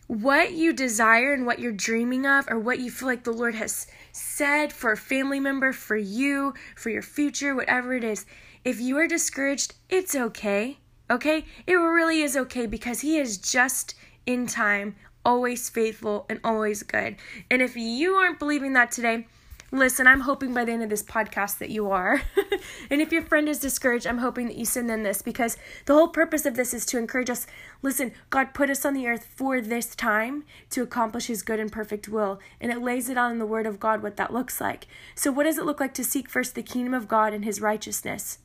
what 0.08 0.54
you 0.54 0.72
desire 0.72 1.34
and 1.34 1.46
what 1.46 1.60
you're 1.60 1.72
dreaming 1.72 2.26
of, 2.26 2.48
or 2.50 2.60
what 2.60 2.80
you 2.80 2.92
feel 2.92 3.08
like 3.08 3.24
the 3.24 3.32
Lord 3.32 3.56
has 3.56 3.88
said 4.18 4.74
for 4.74 4.92
a 4.92 4.98
family 4.98 5.40
member, 5.40 5.72
for 5.72 5.96
you, 5.96 6.54
for 6.76 6.90
your 6.90 7.02
future, 7.02 7.56
whatever 7.56 7.94
it 7.94 8.04
is, 8.04 8.26
if 8.64 8.80
you 8.80 8.98
are 8.98 9.08
discouraged, 9.08 9.76
it's 9.90 10.16
okay. 10.16 10.80
Okay? 11.10 11.46
It 11.66 11.76
really 11.76 12.22
is 12.22 12.36
okay 12.36 12.66
because 12.66 13.02
He 13.02 13.18
is 13.18 13.38
just 13.38 13.96
in 14.26 14.48
time, 14.48 14.96
always 15.24 15.70
faithful, 15.70 16.26
and 16.30 16.40
always 16.44 16.84
good. 16.84 17.16
And 17.50 17.62
if 17.62 17.76
you 17.78 18.14
aren't 18.14 18.40
believing 18.40 18.74
that 18.74 18.92
today, 18.92 19.28
Listen, 19.72 20.08
I'm 20.08 20.22
hoping 20.22 20.54
by 20.54 20.64
the 20.64 20.72
end 20.72 20.84
of 20.84 20.90
this 20.90 21.04
podcast 21.04 21.58
that 21.58 21.70
you 21.70 21.92
are. 21.92 22.22
and 22.90 23.02
if 23.02 23.12
your 23.12 23.22
friend 23.22 23.50
is 23.50 23.60
discouraged, 23.60 24.08
I'm 24.08 24.20
hoping 24.20 24.48
that 24.48 24.56
you 24.56 24.64
send 24.64 24.90
them 24.90 25.04
this 25.04 25.22
because 25.22 25.58
the 25.86 25.94
whole 25.94 26.08
purpose 26.08 26.46
of 26.46 26.56
this 26.56 26.74
is 26.74 26.86
to 26.86 26.98
encourage 26.98 27.30
us. 27.30 27.46
Listen, 27.82 28.14
God 28.30 28.54
put 28.54 28.70
us 28.70 28.86
on 28.86 28.94
the 28.94 29.08
earth 29.08 29.26
for 29.26 29.60
this 29.60 29.94
time 29.94 30.46
to 30.70 30.84
accomplish 30.84 31.28
His 31.28 31.42
good 31.42 31.60
and 31.60 31.70
perfect 31.70 32.08
will, 32.08 32.40
and 32.62 32.72
it 32.72 32.82
lays 32.82 33.10
it 33.10 33.18
out 33.18 33.32
in 33.32 33.40
the 33.40 33.46
Word 33.46 33.66
of 33.66 33.78
God 33.78 34.02
what 34.02 34.16
that 34.16 34.32
looks 34.32 34.62
like. 34.62 34.88
So, 35.16 35.34
what 35.34 35.44
does 35.44 35.58
it 35.58 35.66
look 35.66 35.82
like 35.82 35.94
to 35.96 36.04
seek 36.04 36.30
first 36.30 36.56
the 36.56 36.64
kingdom 36.64 36.94
of 36.94 37.10
God 37.10 37.34
and 37.34 37.44
His 37.44 37.60
righteousness? 37.60 38.40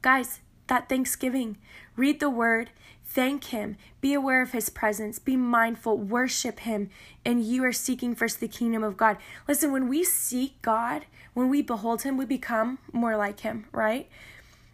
Guys, 0.00 0.40
that 0.68 0.88
Thanksgiving, 0.88 1.58
read 1.96 2.20
the 2.20 2.30
Word 2.30 2.70
Thank 3.14 3.44
Him. 3.44 3.76
Be 4.00 4.12
aware 4.12 4.42
of 4.42 4.50
His 4.50 4.68
presence. 4.68 5.20
Be 5.20 5.36
mindful. 5.36 5.96
Worship 5.96 6.60
Him. 6.60 6.90
And 7.24 7.44
you 7.44 7.64
are 7.64 7.72
seeking 7.72 8.16
first 8.16 8.40
the 8.40 8.48
kingdom 8.48 8.82
of 8.82 8.96
God. 8.96 9.18
Listen, 9.46 9.70
when 9.70 9.88
we 9.88 10.02
seek 10.02 10.60
God, 10.62 11.06
when 11.32 11.48
we 11.48 11.62
behold 11.62 12.02
Him, 12.02 12.16
we 12.16 12.24
become 12.24 12.78
more 12.92 13.16
like 13.16 13.40
Him, 13.40 13.66
right? 13.70 14.08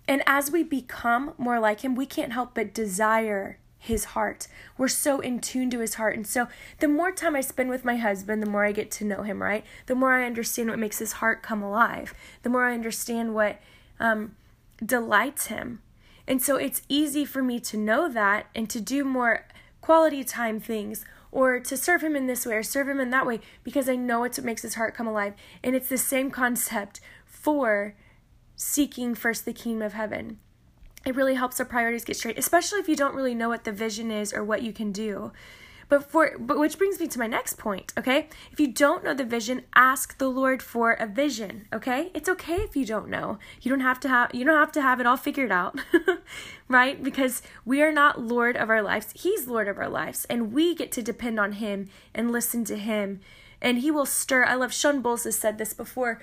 And 0.09 0.23
as 0.27 0.51
we 0.51 0.63
become 0.63 1.35
more 1.37 1.61
like 1.61 1.83
Him, 1.83 1.95
we 1.95 2.07
can't 2.07 2.33
help 2.33 2.55
but 2.55 2.73
desire 2.73 3.59
His 3.79 4.07
heart. 4.07 4.49
We're 4.79 4.89
so 4.89 5.21
in 5.21 5.41
tune 5.41 5.69
to 5.69 5.81
His 5.81 5.97
heart. 5.97 6.17
And 6.17 6.27
so 6.27 6.49
the 6.79 6.89
more 6.89 7.13
time 7.13 7.37
I 7.37 7.43
spend 7.43 7.69
with 7.69 7.85
my 7.85 7.97
husband, 7.97 8.43
the 8.43 8.49
more 8.49 8.65
I 8.65 8.73
get 8.73 8.91
to 8.93 9.05
know 9.05 9.23
Him, 9.23 9.43
right? 9.43 9.67
The 9.85 9.95
more 9.95 10.15
I 10.15 10.25
understand 10.25 10.71
what 10.71 10.79
makes 10.79 10.99
His 10.99 11.13
heart 11.13 11.43
come 11.43 11.63
alive, 11.63 12.15
the 12.43 12.49
more 12.49 12.65
I 12.65 12.73
understand 12.73 13.35
what 13.35 13.61
um, 13.99 14.35
delights 14.83 15.49
Him 15.49 15.83
and 16.31 16.41
so 16.41 16.55
it's 16.55 16.83
easy 16.89 17.25
for 17.25 17.43
me 17.43 17.59
to 17.59 17.77
know 17.77 18.09
that 18.09 18.47
and 18.55 18.71
to 18.71 18.81
do 18.81 19.03
more 19.03 19.49
quality 19.81 20.23
time 20.23 20.61
things 20.61 21.05
or 21.33 21.59
to 21.59 21.77
serve 21.77 22.05
him 22.05 22.15
in 22.15 22.29
this 22.29 22.47
way 22.47 22.55
or 22.55 22.63
serve 22.63 22.89
him 22.89 23.01
in 23.01 23.11
that 23.11 23.27
way 23.27 23.41
because 23.65 23.89
I 23.89 23.97
know 23.97 24.23
it's 24.23 24.39
what 24.39 24.45
makes 24.45 24.63
his 24.63 24.77
heart 24.77 24.95
come 24.95 25.09
alive. 25.09 25.35
And 25.65 25.75
it's 25.75 25.89
the 25.89 25.99
same 25.99 26.31
concept 26.31 27.01
for 27.27 27.97
seeking 28.55 29.17
first 29.17 29.45
the 29.45 29.53
kingdom 29.53 29.83
of 29.83 29.95
heaven. 29.95 30.39
It 31.05 31.17
really 31.17 31.35
helps 31.35 31.59
our 31.59 31.67
priorities 31.67 32.05
get 32.05 32.17
straight, 32.17 32.39
especially 32.39 32.79
if 32.79 32.89
you 32.89 32.95
don't 32.95 33.17
really 33.17 33.35
know 33.35 33.49
what 33.49 33.65
the 33.65 33.73
vision 33.73 34.13
is 34.13 34.33
or 34.33 34.45
what 34.45 34.63
you 34.63 34.73
can 34.73 34.93
do. 34.93 35.33
But 35.91 36.09
for 36.09 36.37
but 36.39 36.59
which 36.59 36.79
brings 36.79 37.01
me 37.01 37.09
to 37.09 37.19
my 37.19 37.27
next 37.27 37.59
point, 37.59 37.93
okay? 37.99 38.29
If 38.53 38.61
you 38.61 38.69
don't 38.69 39.03
know 39.03 39.13
the 39.13 39.25
vision, 39.25 39.65
ask 39.75 40.17
the 40.19 40.29
Lord 40.29 40.63
for 40.63 40.93
a 40.93 41.07
vision, 41.07 41.67
okay? 41.73 42.13
It's 42.15 42.29
okay 42.29 42.59
if 42.59 42.77
you 42.77 42.87
don't 42.87 43.09
know. 43.11 43.41
You 43.61 43.71
don't 43.71 43.81
have 43.81 43.99
to 44.01 44.09
have 44.09 44.33
you 44.33 44.45
don't 44.45 44.57
have 44.57 44.71
to 44.73 44.83
have 44.83 45.01
it 45.01 45.07
all 45.07 45.17
figured 45.17 45.51
out. 45.51 45.81
right? 46.69 47.03
Because 47.03 47.43
we 47.65 47.83
are 47.83 47.91
not 47.91 48.21
Lord 48.21 48.57
of 48.57 48.71
our 48.71 48.83
lives. 48.83 49.13
He's 49.17 49.49
Lord 49.49 49.67
of 49.67 49.79
our 49.79 49.89
lives, 49.89 50.25
and 50.31 50.53
we 50.53 50.77
get 50.77 50.93
to 50.93 51.03
depend 51.03 51.41
on 51.41 51.53
him 51.53 51.91
and 52.15 52.31
listen 52.31 52.65
to 52.67 52.77
him. 52.77 53.21
And 53.61 53.79
he 53.79 53.91
will 53.91 54.07
stir. 54.07 54.45
I 54.45 54.55
love 54.55 54.73
Shawn 54.73 55.03
Bolz 55.03 55.25
has 55.25 55.37
said 55.37 55.59
this 55.59 55.75
before 55.75 56.21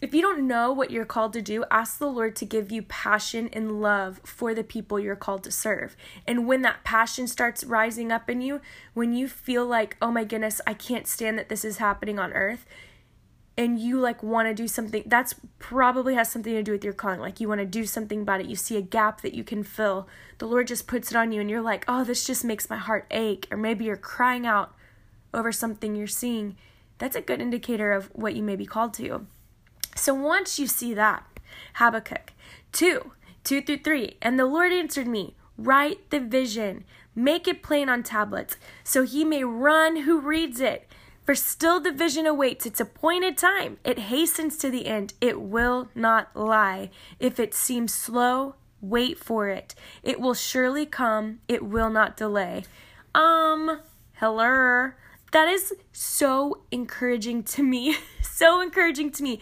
if 0.00 0.14
you 0.14 0.22
don't 0.22 0.46
know 0.46 0.72
what 0.72 0.92
you're 0.92 1.04
called 1.04 1.32
to 1.32 1.42
do, 1.42 1.64
ask 1.70 1.98
the 1.98 2.06
Lord 2.06 2.36
to 2.36 2.44
give 2.44 2.70
you 2.70 2.82
passion 2.82 3.48
and 3.52 3.80
love 3.80 4.20
for 4.24 4.54
the 4.54 4.62
people 4.62 5.00
you're 5.00 5.16
called 5.16 5.42
to 5.44 5.50
serve. 5.50 5.96
And 6.26 6.46
when 6.46 6.62
that 6.62 6.84
passion 6.84 7.26
starts 7.26 7.64
rising 7.64 8.12
up 8.12 8.30
in 8.30 8.40
you, 8.40 8.60
when 8.94 9.12
you 9.12 9.26
feel 9.26 9.66
like, 9.66 9.96
oh 10.00 10.12
my 10.12 10.22
goodness, 10.22 10.60
I 10.66 10.74
can't 10.74 11.08
stand 11.08 11.36
that 11.38 11.48
this 11.48 11.64
is 11.64 11.78
happening 11.78 12.18
on 12.18 12.32
earth, 12.32 12.64
and 13.56 13.80
you 13.80 13.98
like 13.98 14.22
want 14.22 14.46
to 14.46 14.54
do 14.54 14.68
something, 14.68 15.02
that's 15.04 15.34
probably 15.58 16.14
has 16.14 16.30
something 16.30 16.54
to 16.54 16.62
do 16.62 16.70
with 16.70 16.84
your 16.84 16.92
calling. 16.92 17.18
Like 17.18 17.40
you 17.40 17.48
want 17.48 17.60
to 17.60 17.66
do 17.66 17.84
something 17.84 18.22
about 18.22 18.40
it. 18.40 18.46
You 18.46 18.54
see 18.54 18.76
a 18.76 18.82
gap 18.82 19.22
that 19.22 19.34
you 19.34 19.42
can 19.42 19.64
fill. 19.64 20.06
The 20.38 20.46
Lord 20.46 20.68
just 20.68 20.86
puts 20.86 21.10
it 21.10 21.16
on 21.16 21.32
you, 21.32 21.40
and 21.40 21.50
you're 21.50 21.60
like, 21.60 21.84
oh, 21.88 22.04
this 22.04 22.24
just 22.24 22.44
makes 22.44 22.70
my 22.70 22.76
heart 22.76 23.06
ache. 23.10 23.48
Or 23.50 23.56
maybe 23.56 23.84
you're 23.84 23.96
crying 23.96 24.46
out 24.46 24.76
over 25.34 25.50
something 25.50 25.96
you're 25.96 26.06
seeing. 26.06 26.56
That's 26.98 27.16
a 27.16 27.20
good 27.20 27.40
indicator 27.40 27.90
of 27.90 28.06
what 28.12 28.36
you 28.36 28.44
may 28.44 28.54
be 28.54 28.64
called 28.64 28.94
to. 28.94 29.26
So 30.08 30.14
once 30.14 30.58
you 30.58 30.66
see 30.66 30.94
that, 30.94 31.26
Habakkuk 31.74 32.32
2 32.72 33.12
2 33.44 33.60
through 33.60 33.76
3, 33.76 34.16
and 34.22 34.38
the 34.38 34.46
Lord 34.46 34.72
answered 34.72 35.06
me, 35.06 35.36
Write 35.58 36.08
the 36.08 36.18
vision, 36.18 36.84
make 37.14 37.46
it 37.46 37.62
plain 37.62 37.90
on 37.90 38.02
tablets, 38.02 38.56
so 38.82 39.02
he 39.02 39.22
may 39.22 39.44
run 39.44 40.04
who 40.04 40.18
reads 40.18 40.62
it. 40.62 40.88
For 41.26 41.34
still 41.34 41.78
the 41.78 41.92
vision 41.92 42.24
awaits 42.26 42.64
its 42.64 42.80
appointed 42.80 43.36
time. 43.36 43.76
It 43.84 43.98
hastens 43.98 44.56
to 44.56 44.70
the 44.70 44.86
end. 44.86 45.12
It 45.20 45.42
will 45.42 45.90
not 45.94 46.34
lie. 46.34 46.88
If 47.20 47.38
it 47.38 47.52
seems 47.52 47.92
slow, 47.92 48.54
wait 48.80 49.18
for 49.18 49.48
it. 49.48 49.74
It 50.02 50.20
will 50.20 50.32
surely 50.32 50.86
come. 50.86 51.40
It 51.48 51.66
will 51.66 51.90
not 51.90 52.16
delay. 52.16 52.64
Um, 53.14 53.80
hello. 54.14 54.92
That 55.32 55.48
is 55.48 55.74
so 55.92 56.62
encouraging 56.70 57.42
to 57.42 57.62
me. 57.62 57.98
so 58.22 58.62
encouraging 58.62 59.10
to 59.10 59.22
me 59.22 59.40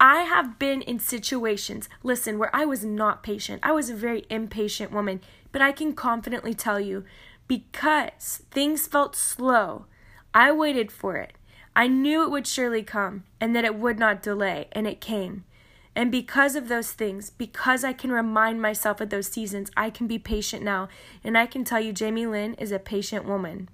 I 0.00 0.22
have 0.22 0.58
been 0.58 0.82
in 0.82 0.98
situations, 0.98 1.88
listen, 2.02 2.38
where 2.38 2.54
I 2.54 2.64
was 2.64 2.84
not 2.84 3.22
patient. 3.22 3.60
I 3.62 3.72
was 3.72 3.88
a 3.88 3.94
very 3.94 4.24
impatient 4.28 4.92
woman, 4.92 5.20
but 5.52 5.62
I 5.62 5.72
can 5.72 5.94
confidently 5.94 6.54
tell 6.54 6.80
you 6.80 7.04
because 7.46 8.42
things 8.50 8.86
felt 8.86 9.14
slow, 9.14 9.86
I 10.32 10.50
waited 10.52 10.90
for 10.90 11.16
it. 11.16 11.32
I 11.76 11.88
knew 11.88 12.22
it 12.22 12.30
would 12.30 12.46
surely 12.46 12.82
come 12.82 13.24
and 13.40 13.54
that 13.54 13.64
it 13.64 13.76
would 13.76 13.98
not 13.98 14.22
delay, 14.22 14.68
and 14.72 14.86
it 14.86 15.00
came. 15.00 15.44
And 15.96 16.10
because 16.10 16.56
of 16.56 16.68
those 16.68 16.92
things, 16.92 17.30
because 17.30 17.84
I 17.84 17.92
can 17.92 18.10
remind 18.10 18.60
myself 18.60 19.00
of 19.00 19.10
those 19.10 19.28
seasons, 19.28 19.70
I 19.76 19.90
can 19.90 20.06
be 20.06 20.18
patient 20.18 20.62
now. 20.62 20.88
And 21.22 21.38
I 21.38 21.46
can 21.46 21.64
tell 21.64 21.80
you, 21.80 21.92
Jamie 21.92 22.26
Lynn 22.26 22.54
is 22.54 22.72
a 22.72 22.80
patient 22.80 23.24
woman. 23.26 23.68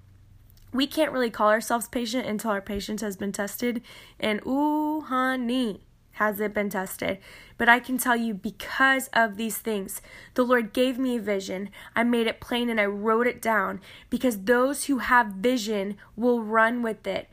We 0.71 0.87
can't 0.87 1.11
really 1.11 1.31
call 1.31 1.49
ourselves 1.49 1.87
patient 1.87 2.27
until 2.27 2.51
our 2.51 2.61
patience 2.61 3.01
has 3.01 3.17
been 3.17 3.31
tested. 3.31 3.81
And 4.19 4.39
ooh, 4.45 5.01
honey, 5.01 5.81
has 6.21 6.39
it 6.39 6.53
been 6.53 6.69
tested? 6.69 7.17
But 7.57 7.67
I 7.67 7.79
can 7.79 7.97
tell 7.97 8.15
you 8.15 8.35
because 8.35 9.09
of 9.11 9.37
these 9.37 9.57
things, 9.57 10.03
the 10.35 10.43
Lord 10.43 10.71
gave 10.71 10.99
me 10.99 11.17
a 11.17 11.21
vision. 11.21 11.71
I 11.95 12.03
made 12.03 12.27
it 12.27 12.39
plain 12.39 12.69
and 12.69 12.79
I 12.79 12.85
wrote 12.85 13.25
it 13.25 13.41
down 13.41 13.81
because 14.11 14.43
those 14.43 14.85
who 14.85 14.99
have 14.99 15.27
vision 15.27 15.97
will 16.15 16.43
run 16.43 16.83
with 16.83 17.07
it. 17.07 17.27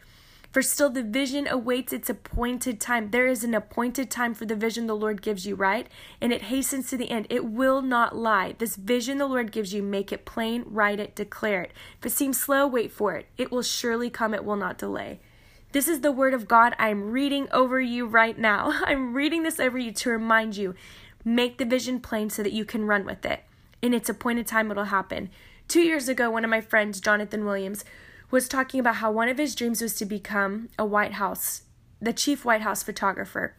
For 0.50 0.62
still 0.62 0.88
the 0.88 1.02
vision 1.02 1.46
awaits 1.46 1.92
its 1.92 2.08
appointed 2.08 2.80
time. 2.80 3.10
There 3.10 3.26
is 3.26 3.44
an 3.44 3.52
appointed 3.52 4.10
time 4.10 4.32
for 4.32 4.46
the 4.46 4.56
vision 4.56 4.86
the 4.86 4.96
Lord 4.96 5.20
gives 5.20 5.44
you, 5.44 5.54
right? 5.54 5.86
And 6.22 6.32
it 6.32 6.44
hastens 6.44 6.88
to 6.88 6.96
the 6.96 7.10
end. 7.10 7.26
It 7.28 7.44
will 7.44 7.82
not 7.82 8.16
lie. 8.16 8.54
This 8.56 8.74
vision 8.74 9.18
the 9.18 9.26
Lord 9.26 9.52
gives 9.52 9.74
you, 9.74 9.82
make 9.82 10.12
it 10.12 10.24
plain, 10.24 10.64
write 10.64 10.98
it, 10.98 11.14
declare 11.14 11.60
it. 11.60 11.72
If 11.98 12.06
it 12.06 12.12
seems 12.12 12.40
slow, 12.40 12.66
wait 12.66 12.90
for 12.90 13.14
it. 13.16 13.26
It 13.36 13.52
will 13.52 13.62
surely 13.62 14.08
come, 14.08 14.32
it 14.32 14.46
will 14.46 14.56
not 14.56 14.78
delay. 14.78 15.20
This 15.72 15.86
is 15.86 16.00
the 16.00 16.12
word 16.12 16.32
of 16.32 16.48
God 16.48 16.74
I'm 16.78 17.10
reading 17.10 17.46
over 17.52 17.78
you 17.78 18.06
right 18.06 18.38
now. 18.38 18.80
I'm 18.86 19.12
reading 19.12 19.42
this 19.42 19.60
over 19.60 19.76
you 19.78 19.92
to 19.92 20.10
remind 20.10 20.56
you 20.56 20.74
make 21.24 21.58
the 21.58 21.66
vision 21.66 22.00
plain 22.00 22.30
so 22.30 22.42
that 22.42 22.54
you 22.54 22.64
can 22.64 22.86
run 22.86 23.04
with 23.04 23.26
it. 23.26 23.44
In 23.82 23.92
its 23.92 24.08
appointed 24.08 24.46
time, 24.46 24.70
it'll 24.70 24.84
happen. 24.84 25.28
Two 25.68 25.82
years 25.82 26.08
ago, 26.08 26.30
one 26.30 26.42
of 26.42 26.50
my 26.50 26.62
friends, 26.62 27.00
Jonathan 27.00 27.44
Williams, 27.44 27.84
was 28.30 28.48
talking 28.48 28.80
about 28.80 28.96
how 28.96 29.10
one 29.12 29.28
of 29.28 29.36
his 29.36 29.54
dreams 29.54 29.82
was 29.82 29.94
to 29.96 30.06
become 30.06 30.70
a 30.78 30.86
White 30.86 31.14
House, 31.14 31.62
the 32.00 32.14
chief 32.14 32.46
White 32.46 32.62
House 32.62 32.82
photographer. 32.82 33.54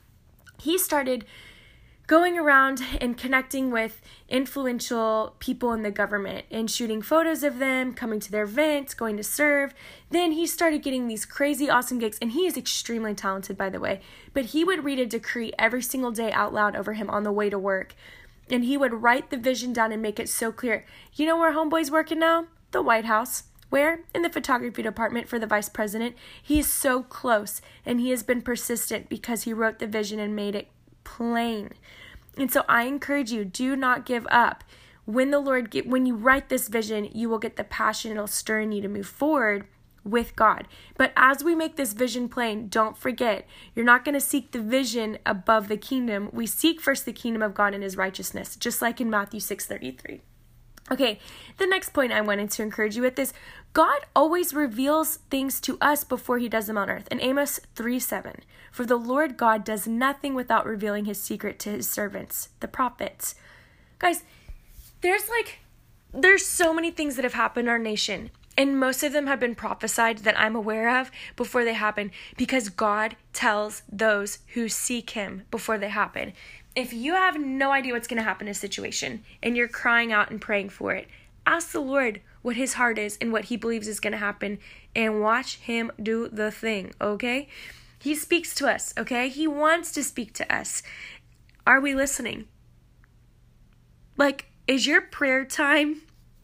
He 0.59 0.79
started 0.79 1.25
going 2.09 2.39
around 2.39 2.81
and 2.99 3.19
connecting 3.19 3.69
with 3.69 4.01
influential 4.27 5.35
people 5.37 5.71
in 5.73 5.83
the 5.83 5.91
government 5.91 6.43
and 6.49 6.69
shooting 6.69 7.03
photos 7.03 7.43
of 7.43 7.59
them, 7.59 7.93
coming 7.93 8.19
to 8.19 8.31
their 8.31 8.45
events, 8.45 8.95
going 8.95 9.15
to 9.15 9.23
serve. 9.23 9.75
Then 10.09 10.31
he 10.31 10.47
started 10.47 10.81
getting 10.81 11.07
these 11.07 11.23
crazy 11.23 11.69
awesome 11.69 11.99
gigs, 11.99 12.17
and 12.19 12.31
he 12.31 12.47
is 12.47 12.57
extremely 12.57 13.13
talented, 13.13 13.59
by 13.59 13.69
the 13.69 13.79
way. 13.79 14.01
But 14.33 14.45
he 14.45 14.63
would 14.63 14.83
read 14.83 14.97
a 14.97 15.05
decree 15.05 15.53
every 15.59 15.83
single 15.83 16.09
day 16.09 16.31
out 16.31 16.51
loud 16.51 16.75
over 16.75 16.93
him 16.93 17.11
on 17.11 17.21
the 17.21 17.31
way 17.31 17.47
to 17.51 17.59
work. 17.59 17.93
And 18.49 18.65
he 18.65 18.75
would 18.75 19.03
write 19.03 19.29
the 19.29 19.37
vision 19.37 19.71
down 19.71 19.91
and 19.91 20.01
make 20.01 20.19
it 20.19 20.29
so 20.29 20.51
clear. 20.51 20.87
You 21.13 21.27
know 21.27 21.37
where 21.37 21.53
Homeboy's 21.53 21.91
working 21.91 22.17
now? 22.17 22.47
The 22.71 22.81
White 22.81 23.05
House. 23.05 23.43
Where? 23.69 23.99
In 24.15 24.23
the 24.23 24.31
photography 24.31 24.81
department 24.81 25.27
for 25.27 25.37
the 25.37 25.45
vice 25.45 25.69
president. 25.69 26.15
He 26.41 26.57
is 26.57 26.73
so 26.73 27.03
close, 27.03 27.61
and 27.85 27.99
he 27.99 28.09
has 28.09 28.23
been 28.23 28.41
persistent 28.41 29.09
because 29.09 29.43
he 29.43 29.53
wrote 29.53 29.77
the 29.77 29.85
vision 29.85 30.19
and 30.19 30.35
made 30.35 30.55
it 30.55 30.69
plain. 31.03 31.71
And 32.37 32.51
so 32.51 32.63
I 32.67 32.83
encourage 32.83 33.31
you, 33.31 33.43
do 33.45 33.75
not 33.75 34.05
give 34.05 34.27
up. 34.29 34.63
When 35.05 35.31
the 35.31 35.39
Lord 35.39 35.71
get, 35.71 35.87
when 35.87 36.05
you 36.05 36.15
write 36.15 36.49
this 36.49 36.67
vision, 36.67 37.09
you 37.13 37.29
will 37.29 37.39
get 37.39 37.55
the 37.55 37.63
passion 37.63 38.11
it'll 38.11 38.27
stir 38.27 38.61
in 38.61 38.71
you 38.71 38.81
to 38.81 38.87
move 38.87 39.07
forward 39.07 39.65
with 40.03 40.35
God. 40.35 40.67
But 40.97 41.11
as 41.15 41.43
we 41.43 41.55
make 41.55 41.75
this 41.75 41.93
vision 41.93 42.29
plain, 42.29 42.67
don't 42.69 42.97
forget, 42.97 43.47
you're 43.75 43.85
not 43.85 44.05
going 44.05 44.13
to 44.13 44.21
seek 44.21 44.51
the 44.51 44.61
vision 44.61 45.17
above 45.25 45.67
the 45.67 45.77
kingdom. 45.77 46.29
We 46.31 46.45
seek 46.45 46.79
first 46.79 47.05
the 47.05 47.13
kingdom 47.13 47.41
of 47.41 47.53
God 47.53 47.73
and 47.73 47.83
his 47.83 47.97
righteousness, 47.97 48.55
just 48.55 48.81
like 48.81 49.01
in 49.01 49.09
Matthew 49.09 49.39
6:33. 49.39 50.21
Okay, 50.91 51.19
the 51.57 51.67
next 51.67 51.93
point 51.93 52.11
I 52.11 52.21
wanted 52.21 52.49
to 52.51 52.63
encourage 52.63 52.95
you 52.95 53.03
with 53.03 53.19
is 53.19 53.33
God 53.73 53.99
always 54.15 54.53
reveals 54.53 55.17
things 55.29 55.61
to 55.61 55.77
us 55.79 56.03
before 56.03 56.39
he 56.39 56.49
does 56.49 56.65
them 56.67 56.77
on 56.77 56.89
earth. 56.89 57.07
In 57.11 57.21
Amos 57.21 57.59
3 57.75 57.99
7, 57.99 58.37
for 58.71 58.85
the 58.85 58.95
Lord 58.95 59.37
God 59.37 59.63
does 59.63 59.87
nothing 59.87 60.33
without 60.33 60.65
revealing 60.65 61.05
his 61.05 61.21
secret 61.21 61.59
to 61.59 61.69
his 61.69 61.87
servants, 61.87 62.49
the 62.59 62.67
prophets. 62.67 63.35
Guys, 63.99 64.23
there's 65.01 65.29
like, 65.29 65.59
there's 66.11 66.45
so 66.45 66.73
many 66.73 66.89
things 66.89 67.15
that 67.15 67.23
have 67.23 67.33
happened 67.33 67.67
in 67.67 67.71
our 67.71 67.77
nation, 67.77 68.31
and 68.57 68.79
most 68.79 69.03
of 69.03 69.13
them 69.13 69.27
have 69.27 69.39
been 69.39 69.55
prophesied 69.55 70.19
that 70.19 70.39
I'm 70.39 70.55
aware 70.55 70.99
of 70.99 71.11
before 71.35 71.63
they 71.63 71.73
happen 71.73 72.11
because 72.35 72.69
God 72.69 73.15
tells 73.31 73.83
those 73.91 74.39
who 74.53 74.67
seek 74.67 75.11
him 75.11 75.43
before 75.51 75.77
they 75.77 75.89
happen. 75.89 76.33
If 76.75 76.93
you 76.93 77.13
have 77.13 77.39
no 77.39 77.71
idea 77.71 77.93
what's 77.93 78.07
going 78.07 78.17
to 78.17 78.23
happen 78.23 78.47
in 78.47 78.51
a 78.51 78.55
situation 78.55 79.23
and 79.41 79.57
you're 79.57 79.67
crying 79.67 80.13
out 80.13 80.31
and 80.31 80.39
praying 80.39 80.69
for 80.69 80.93
it, 80.93 81.07
ask 81.45 81.71
the 81.71 81.79
Lord 81.79 82.21
what 82.41 82.55
his 82.55 82.75
heart 82.75 82.97
is 82.97 83.17
and 83.19 83.31
what 83.31 83.45
he 83.45 83.57
believes 83.57 83.87
is 83.87 83.99
going 83.99 84.11
to 84.13 84.17
happen 84.17 84.59
and 84.95 85.21
watch 85.21 85.57
him 85.57 85.91
do 86.01 86.29
the 86.29 86.51
thing, 86.51 86.93
okay? 87.01 87.47
He 87.99 88.15
speaks 88.15 88.55
to 88.55 88.67
us, 88.67 88.93
okay? 88.97 89.27
He 89.29 89.47
wants 89.47 89.91
to 89.93 90.03
speak 90.03 90.33
to 90.35 90.55
us. 90.55 90.83
Are 91.67 91.81
we 91.81 91.93
listening? 91.93 92.47
Like, 94.15 94.45
is 94.67 94.85
your 94.87 95.01
prayer 95.01 95.43
time 95.43 96.03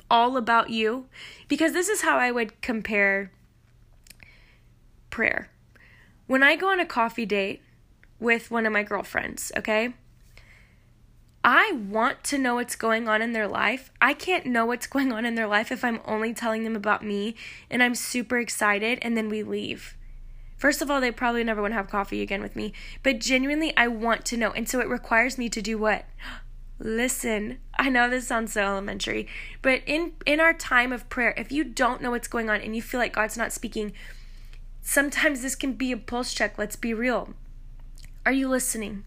all 0.10 0.38
about 0.38 0.70
you? 0.70 1.06
Because 1.48 1.74
this 1.74 1.88
is 1.88 2.02
how 2.02 2.18
I 2.18 2.32
would 2.32 2.62
compare 2.62 3.32
prayer. 5.10 5.50
When 6.28 6.44
I 6.44 6.56
go 6.56 6.70
on 6.70 6.80
a 6.80 6.86
coffee 6.86 7.26
date 7.26 7.62
with 8.20 8.52
one 8.52 8.66
of 8.66 8.74
my 8.74 8.84
girlfriends, 8.84 9.52
okay? 9.56 9.94
I 11.48 11.74
want 11.74 12.24
to 12.24 12.40
know 12.40 12.56
what's 12.56 12.76
going 12.76 13.08
on 13.08 13.22
in 13.22 13.34
their 13.34 13.48
life. 13.48 13.92
I 14.02 14.16
can't 14.16 14.48
know 14.48 14.66
what's 14.66 14.88
going 14.88 15.12
on 15.12 15.26
in 15.26 15.36
their 15.36 15.46
life 15.46 15.72
if 15.72 15.84
I'm 15.84 16.02
only 16.04 16.34
telling 16.34 16.64
them 16.64 16.76
about 16.76 17.06
me 17.06 17.36
and 17.70 17.84
I'm 17.84 17.94
super 17.94 18.40
excited 18.40 18.98
and 19.04 19.16
then 19.16 19.30
we 19.30 19.44
leave. 19.44 19.96
First 20.58 20.82
of 20.82 20.90
all, 20.90 21.00
they 21.00 21.12
probably 21.12 21.44
never 21.44 21.62
want 21.62 21.74
to 21.74 21.78
have 21.78 21.88
coffee 21.88 22.24
again 22.24 22.42
with 22.42 22.56
me, 22.56 22.74
but 23.04 23.20
genuinely, 23.20 23.78
I 23.78 23.88
want 23.90 24.26
to 24.26 24.38
know. 24.38 24.54
And 24.54 24.68
so 24.68 24.80
it 24.80 24.90
requires 24.90 25.38
me 25.38 25.48
to 25.50 25.62
do 25.62 25.78
what? 25.78 26.06
Listen. 26.80 27.60
I 27.78 27.90
know 27.90 28.10
this 28.10 28.26
sounds 28.26 28.54
so 28.54 28.64
elementary, 28.64 29.28
but 29.62 29.84
in 29.86 30.14
in 30.26 30.40
our 30.40 30.54
time 30.54 30.92
of 30.92 31.08
prayer, 31.10 31.36
if 31.38 31.52
you 31.52 31.64
don't 31.64 32.02
know 32.02 32.10
what's 32.10 32.28
going 32.28 32.50
on 32.50 32.60
and 32.60 32.76
you 32.76 32.82
feel 32.82 33.00
like 33.00 33.14
God's 33.14 33.38
not 33.38 33.54
speaking, 33.54 33.94
sometimes 34.82 35.44
this 35.44 35.56
can 35.56 35.74
be 35.74 35.92
a 35.92 35.98
pulse 35.98 36.34
check. 36.34 36.58
Let's 36.58 36.76
be 36.76 36.94
real. 36.94 37.36
Are 38.26 38.32
you 38.32 38.50
listening? 38.50 39.04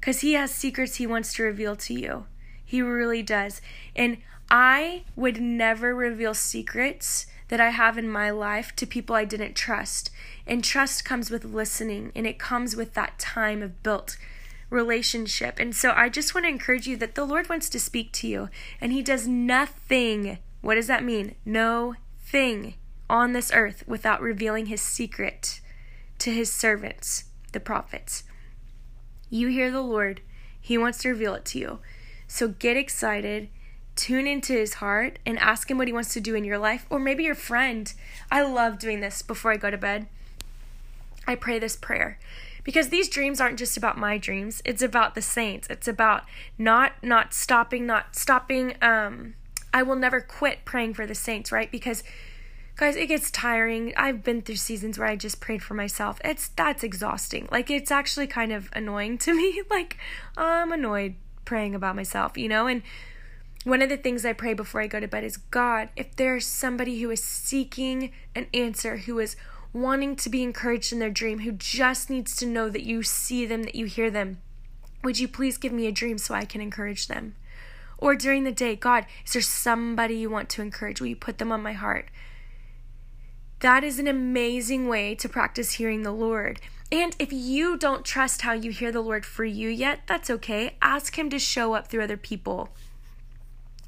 Because 0.00 0.20
He 0.20 0.34
has 0.34 0.50
secrets 0.50 0.96
He 0.96 1.06
wants 1.06 1.34
to 1.34 1.42
reveal 1.42 1.76
to 1.76 1.94
you. 1.94 2.26
He 2.64 2.82
really 2.82 3.22
does. 3.22 3.60
And 3.94 4.18
I 4.50 5.04
would 5.14 5.40
never 5.40 5.94
reveal 5.94 6.34
secrets 6.34 7.26
that 7.48 7.60
I 7.60 7.70
have 7.70 7.96
in 7.96 8.08
my 8.08 8.30
life 8.30 8.74
to 8.76 8.86
people 8.86 9.14
I 9.14 9.24
didn't 9.24 9.54
trust. 9.54 10.10
And 10.46 10.62
trust 10.62 11.04
comes 11.04 11.30
with 11.30 11.44
listening, 11.44 12.12
and 12.14 12.26
it 12.26 12.38
comes 12.38 12.76
with 12.76 12.94
that 12.94 13.18
time 13.18 13.62
of 13.62 13.82
built 13.82 14.16
relationship. 14.70 15.58
And 15.58 15.74
so 15.74 15.92
I 15.94 16.08
just 16.08 16.34
want 16.34 16.44
to 16.44 16.50
encourage 16.50 16.86
you 16.86 16.96
that 16.96 17.14
the 17.14 17.24
Lord 17.24 17.48
wants 17.48 17.68
to 17.70 17.80
speak 17.80 18.12
to 18.12 18.28
you, 18.28 18.48
and 18.80 18.92
He 18.92 19.02
does 19.02 19.26
nothing. 19.26 20.38
What 20.60 20.74
does 20.74 20.88
that 20.88 21.04
mean? 21.04 21.34
No 21.44 21.94
thing 22.20 22.74
on 23.08 23.32
this 23.32 23.52
earth 23.54 23.84
without 23.86 24.20
revealing 24.20 24.66
His 24.66 24.80
secret 24.80 25.60
to 26.18 26.32
His 26.32 26.52
servants, 26.52 27.24
the 27.52 27.60
prophets. 27.60 28.24
You 29.30 29.48
hear 29.48 29.70
the 29.70 29.80
Lord, 29.80 30.20
He 30.60 30.78
wants 30.78 30.98
to 30.98 31.08
reveal 31.08 31.34
it 31.34 31.44
to 31.46 31.58
you. 31.58 31.78
So 32.28 32.48
get 32.48 32.76
excited, 32.76 33.48
tune 33.94 34.26
into 34.26 34.52
His 34.52 34.74
heart, 34.74 35.18
and 35.24 35.38
ask 35.38 35.70
Him 35.70 35.78
what 35.78 35.88
He 35.88 35.92
wants 35.92 36.12
to 36.14 36.20
do 36.20 36.34
in 36.34 36.44
your 36.44 36.58
life, 36.58 36.86
or 36.90 36.98
maybe 36.98 37.24
your 37.24 37.34
friend. 37.34 37.92
I 38.30 38.42
love 38.42 38.78
doing 38.78 39.00
this 39.00 39.22
before 39.22 39.52
I 39.52 39.56
go 39.56 39.70
to 39.70 39.78
bed. 39.78 40.06
I 41.26 41.34
pray 41.34 41.58
this 41.58 41.76
prayer 41.76 42.18
because 42.66 42.88
these 42.88 43.08
dreams 43.08 43.40
aren't 43.40 43.60
just 43.60 43.76
about 43.76 43.96
my 43.96 44.18
dreams 44.18 44.60
it's 44.64 44.82
about 44.82 45.14
the 45.14 45.22
saints 45.22 45.68
it's 45.70 45.86
about 45.86 46.24
not 46.58 46.92
not 47.00 47.32
stopping 47.32 47.86
not 47.86 48.16
stopping 48.16 48.74
um 48.82 49.34
i 49.72 49.82
will 49.82 49.94
never 49.94 50.20
quit 50.20 50.64
praying 50.64 50.92
for 50.92 51.06
the 51.06 51.14
saints 51.14 51.52
right 51.52 51.70
because 51.70 52.02
guys 52.76 52.96
it 52.96 53.06
gets 53.06 53.30
tiring 53.30 53.92
i've 53.96 54.22
been 54.22 54.42
through 54.42 54.56
seasons 54.56 54.98
where 54.98 55.08
i 55.08 55.16
just 55.16 55.40
prayed 55.40 55.62
for 55.62 55.74
myself 55.74 56.20
it's 56.24 56.48
that's 56.48 56.82
exhausting 56.82 57.48
like 57.50 57.70
it's 57.70 57.90
actually 57.90 58.26
kind 58.26 58.52
of 58.52 58.68
annoying 58.74 59.18
to 59.26 59.34
me 59.34 59.62
like 59.70 59.96
i'm 60.36 60.72
annoyed 60.72 61.14
praying 61.44 61.74
about 61.74 61.96
myself 61.96 62.36
you 62.36 62.48
know 62.48 62.66
and 62.66 62.82
one 63.66 63.82
of 63.82 63.88
the 63.88 63.96
things 63.96 64.24
I 64.24 64.32
pray 64.32 64.54
before 64.54 64.80
I 64.80 64.86
go 64.86 65.00
to 65.00 65.08
bed 65.08 65.24
is 65.24 65.38
God, 65.38 65.88
if 65.96 66.14
there's 66.14 66.46
somebody 66.46 67.00
who 67.00 67.10
is 67.10 67.20
seeking 67.20 68.12
an 68.32 68.46
answer, 68.54 68.98
who 68.98 69.18
is 69.18 69.34
wanting 69.72 70.14
to 70.16 70.30
be 70.30 70.44
encouraged 70.44 70.92
in 70.92 71.00
their 71.00 71.10
dream, 71.10 71.40
who 71.40 71.50
just 71.50 72.08
needs 72.08 72.36
to 72.36 72.46
know 72.46 72.68
that 72.68 72.84
you 72.84 73.02
see 73.02 73.44
them, 73.44 73.64
that 73.64 73.74
you 73.74 73.86
hear 73.86 74.08
them, 74.08 74.40
would 75.02 75.18
you 75.18 75.26
please 75.26 75.58
give 75.58 75.72
me 75.72 75.88
a 75.88 75.92
dream 75.92 76.16
so 76.16 76.32
I 76.32 76.44
can 76.44 76.60
encourage 76.60 77.08
them? 77.08 77.34
Or 77.98 78.14
during 78.14 78.44
the 78.44 78.52
day, 78.52 78.76
God, 78.76 79.04
is 79.24 79.32
there 79.32 79.42
somebody 79.42 80.14
you 80.14 80.30
want 80.30 80.48
to 80.50 80.62
encourage? 80.62 81.00
Will 81.00 81.08
you 81.08 81.16
put 81.16 81.38
them 81.38 81.50
on 81.50 81.60
my 81.60 81.72
heart? 81.72 82.08
That 83.60 83.84
is 83.84 83.98
an 83.98 84.06
amazing 84.06 84.88
way 84.88 85.14
to 85.14 85.28
practice 85.28 85.72
hearing 85.72 86.02
the 86.02 86.12
Lord. 86.12 86.60
And 86.92 87.16
if 87.18 87.32
you 87.32 87.76
don't 87.76 88.04
trust 88.04 88.42
how 88.42 88.52
you 88.52 88.70
hear 88.70 88.92
the 88.92 89.00
Lord 89.00 89.26
for 89.26 89.44
you 89.44 89.68
yet, 89.68 90.00
that's 90.06 90.30
okay. 90.30 90.76
Ask 90.80 91.18
Him 91.18 91.30
to 91.30 91.38
show 91.38 91.74
up 91.74 91.88
through 91.88 92.04
other 92.04 92.16
people. 92.16 92.68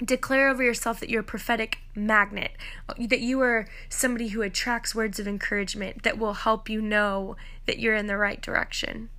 Declare 0.04 0.48
over 0.48 0.62
yourself 0.62 1.00
that 1.00 1.10
you're 1.10 1.20
a 1.20 1.24
prophetic 1.24 1.78
magnet, 1.94 2.52
that 2.98 3.20
you 3.20 3.40
are 3.40 3.66
somebody 3.88 4.28
who 4.28 4.42
attracts 4.42 4.94
words 4.94 5.18
of 5.18 5.28
encouragement 5.28 6.02
that 6.02 6.18
will 6.18 6.34
help 6.34 6.68
you 6.68 6.80
know 6.80 7.36
that 7.66 7.78
you're 7.78 7.96
in 7.96 8.06
the 8.06 8.16
right 8.16 8.40
direction. 8.40 9.10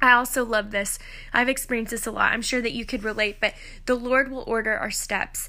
I 0.00 0.12
also 0.12 0.44
love 0.44 0.70
this. 0.70 0.98
I've 1.32 1.48
experienced 1.48 1.90
this 1.90 2.06
a 2.06 2.10
lot. 2.10 2.32
I'm 2.32 2.42
sure 2.42 2.60
that 2.60 2.72
you 2.72 2.84
could 2.84 3.02
relate, 3.02 3.38
but 3.40 3.54
the 3.86 3.94
Lord 3.94 4.30
will 4.30 4.44
order 4.46 4.76
our 4.76 4.90
steps. 4.90 5.48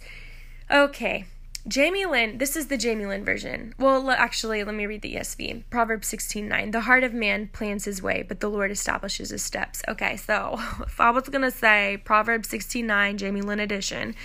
Okay, 0.71 1.25
Jamie 1.67 2.05
Lynn, 2.05 2.37
this 2.37 2.55
is 2.55 2.67
the 2.67 2.77
Jamie 2.77 3.05
Lynn 3.05 3.25
version. 3.25 3.73
Well, 3.77 4.09
actually, 4.09 4.63
let 4.63 4.73
me 4.73 4.85
read 4.85 5.01
the 5.01 5.15
ESV. 5.15 5.63
Proverbs 5.69 6.07
16:9. 6.07 6.71
The 6.71 6.81
heart 6.81 7.03
of 7.03 7.13
man 7.13 7.47
plans 7.47 7.86
his 7.86 8.01
way, 8.01 8.23
but 8.27 8.39
the 8.39 8.49
Lord 8.49 8.71
establishes 8.71 9.29
his 9.29 9.43
steps. 9.43 9.81
Okay, 9.88 10.15
so 10.15 10.60
if 10.81 10.99
I 11.01 11.12
was 11.12 11.27
gonna 11.29 11.51
say 11.51 12.01
Proverbs 12.03 12.49
16:9, 12.49 13.17
Jamie 13.17 13.41
Lynn 13.41 13.60
edition, 13.60 14.15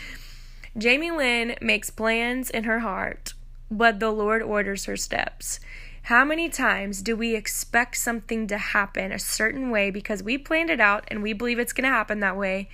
Jamie 0.78 1.10
Lynn 1.10 1.56
makes 1.60 1.90
plans 1.90 2.50
in 2.50 2.64
her 2.64 2.80
heart, 2.80 3.34
but 3.70 4.00
the 4.00 4.10
Lord 4.10 4.42
orders 4.42 4.84
her 4.84 4.96
steps. 4.96 5.60
How 6.04 6.24
many 6.24 6.50
times 6.50 7.00
do 7.00 7.16
we 7.16 7.34
expect 7.34 7.96
something 7.96 8.46
to 8.48 8.58
happen 8.58 9.10
a 9.10 9.18
certain 9.18 9.70
way 9.70 9.90
because 9.90 10.22
we 10.22 10.36
planned 10.36 10.68
it 10.68 10.80
out 10.80 11.04
and 11.08 11.22
we 11.22 11.32
believe 11.32 11.58
it's 11.58 11.72
going 11.72 11.88
to 11.88 11.94
happen 11.94 12.20
that 12.20 12.36
way? 12.36 12.68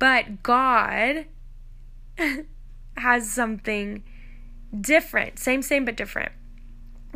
But 0.00 0.42
God 0.42 1.26
has 3.00 3.30
something 3.30 4.02
different. 4.78 5.38
Same, 5.38 5.62
same, 5.62 5.84
but 5.84 5.96
different. 5.96 6.32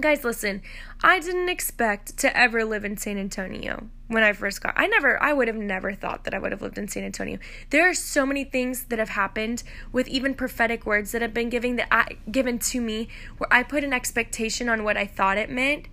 Guys, 0.01 0.25
listen, 0.25 0.61
I 1.05 1.21
didn't 1.21 1.49
expect 1.49 2.17
to 2.19 2.37
ever 2.37 2.65
live 2.65 2.85
in 2.85 2.97
San 2.97 3.17
Antonio 3.17 3.89
when 4.09 4.25
I 4.25 4.33
first 4.33 4.61
got. 4.61 4.75
I 4.77 4.89
never 4.89 5.23
I 5.23 5.33
would 5.33 5.47
have 5.47 5.57
never 5.57 5.95
thought 5.95 6.25
that 6.25 6.35
I 6.35 6.41
would 6.41 6.51
have 6.51 6.63
lived 6.63 6.79
in 6.79 6.89
San 6.89 7.05
Antonio. 7.05 7.39
There 7.71 7.89
are 7.89 7.95
so 7.95 8.27
many 8.27 8.43
things 8.43 8.87
that 8.87 8.99
have 8.99 9.11
happened 9.11 9.63
with 9.93 10.09
even 10.09 10.35
prophetic 10.35 10.85
words 10.85 11.13
that 11.13 11.23
have 11.23 11.33
been 11.33 11.49
given 11.49 11.77
that 11.77 11.87
I 11.93 12.17
given 12.29 12.59
to 12.59 12.81
me 12.81 13.07
where 13.39 13.53
I 13.53 13.63
put 13.63 13.85
an 13.85 13.93
expectation 13.93 14.69
on 14.69 14.83
what 14.83 14.97
I 14.97 15.07
thought 15.07 15.39
it 15.39 15.49
meant, 15.49 15.87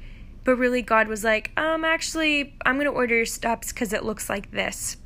but 0.44 0.56
really 0.56 0.82
God 0.82 1.08
was 1.08 1.24
like, 1.24 1.52
"Um 1.56 1.86
actually, 1.86 2.56
I'm 2.66 2.80
to 2.80 2.88
order 2.88 3.18
your 3.18 3.26
steps 3.26 3.72
cuz 3.72 3.94
it 3.94 4.04
looks 4.04 4.32
like 4.32 4.50
this." 4.50 4.98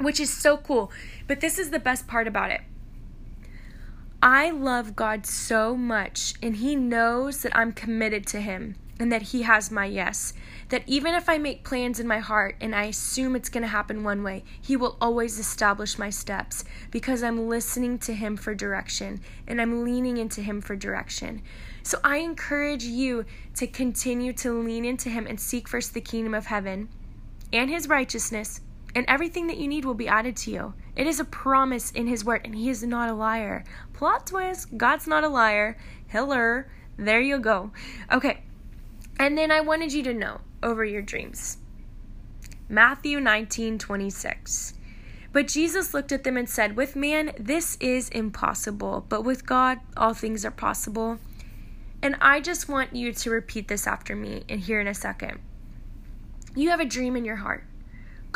Which 0.00 0.20
is 0.20 0.32
so 0.32 0.56
cool. 0.56 0.90
But 1.26 1.40
this 1.40 1.58
is 1.58 1.68
the 1.68 1.78
best 1.78 2.06
part 2.06 2.26
about 2.26 2.50
it 2.50 2.62
I 4.22 4.50
love 4.50 4.96
God 4.96 5.26
so 5.26 5.76
much, 5.76 6.34
and 6.42 6.56
He 6.56 6.74
knows 6.74 7.42
that 7.42 7.56
I'm 7.56 7.72
committed 7.72 8.26
to 8.28 8.40
Him 8.40 8.76
and 8.98 9.12
that 9.12 9.22
He 9.22 9.42
has 9.42 9.70
my 9.70 9.84
yes. 9.84 10.32
That 10.70 10.82
even 10.86 11.14
if 11.14 11.28
I 11.28 11.38
make 11.38 11.64
plans 11.64 12.00
in 12.00 12.06
my 12.06 12.18
heart 12.18 12.56
and 12.60 12.74
I 12.74 12.84
assume 12.84 13.36
it's 13.36 13.50
going 13.50 13.62
to 13.62 13.68
happen 13.68 14.04
one 14.04 14.22
way, 14.22 14.42
He 14.60 14.74
will 14.74 14.96
always 15.00 15.38
establish 15.38 15.98
my 15.98 16.10
steps 16.10 16.64
because 16.90 17.22
I'm 17.22 17.48
listening 17.48 17.98
to 18.00 18.14
Him 18.14 18.36
for 18.36 18.54
direction 18.54 19.20
and 19.46 19.60
I'm 19.60 19.84
leaning 19.84 20.16
into 20.16 20.40
Him 20.40 20.60
for 20.60 20.76
direction. 20.76 21.42
So 21.82 21.98
I 22.02 22.18
encourage 22.18 22.84
you 22.84 23.26
to 23.56 23.66
continue 23.66 24.32
to 24.34 24.52
lean 24.52 24.84
into 24.84 25.10
Him 25.10 25.26
and 25.26 25.38
seek 25.38 25.68
first 25.68 25.92
the 25.92 26.00
kingdom 26.00 26.34
of 26.34 26.46
heaven 26.46 26.88
and 27.52 27.70
His 27.70 27.88
righteousness 27.88 28.60
and 28.96 29.04
everything 29.08 29.46
that 29.46 29.58
you 29.58 29.68
need 29.68 29.84
will 29.84 29.94
be 29.94 30.08
added 30.08 30.34
to 30.38 30.50
you. 30.50 30.72
It 30.96 31.06
is 31.06 31.20
a 31.20 31.24
promise 31.24 31.90
in 31.90 32.06
His 32.06 32.24
word, 32.24 32.40
and 32.44 32.54
He 32.54 32.70
is 32.70 32.82
not 32.82 33.10
a 33.10 33.14
liar. 33.14 33.62
Plot 33.92 34.26
twist 34.26 34.78
God's 34.78 35.06
not 35.06 35.22
a 35.22 35.28
liar. 35.28 35.76
Hiller. 36.06 36.72
There 36.96 37.20
you 37.20 37.38
go. 37.38 37.72
Okay. 38.10 38.42
And 39.18 39.36
then 39.36 39.50
I 39.50 39.60
wanted 39.60 39.92
you 39.92 40.02
to 40.04 40.14
know 40.14 40.40
over 40.62 40.82
your 40.82 41.02
dreams. 41.02 41.58
Matthew 42.70 43.20
19 43.20 43.78
26. 43.78 44.72
But 45.30 45.48
Jesus 45.48 45.92
looked 45.92 46.12
at 46.12 46.24
them 46.24 46.38
and 46.38 46.48
said, 46.48 46.74
With 46.74 46.96
man, 46.96 47.32
this 47.38 47.76
is 47.78 48.08
impossible, 48.08 49.04
but 49.10 49.24
with 49.24 49.44
God, 49.44 49.78
all 49.94 50.14
things 50.14 50.42
are 50.46 50.50
possible. 50.50 51.18
And 52.00 52.16
I 52.22 52.40
just 52.40 52.66
want 52.66 52.96
you 52.96 53.12
to 53.12 53.30
repeat 53.30 53.68
this 53.68 53.86
after 53.86 54.16
me 54.16 54.44
and 54.48 54.60
here 54.60 54.80
in 54.80 54.86
a 54.86 54.94
second. 54.94 55.38
You 56.54 56.70
have 56.70 56.80
a 56.80 56.86
dream 56.86 57.14
in 57.14 57.26
your 57.26 57.36
heart. 57.36 57.64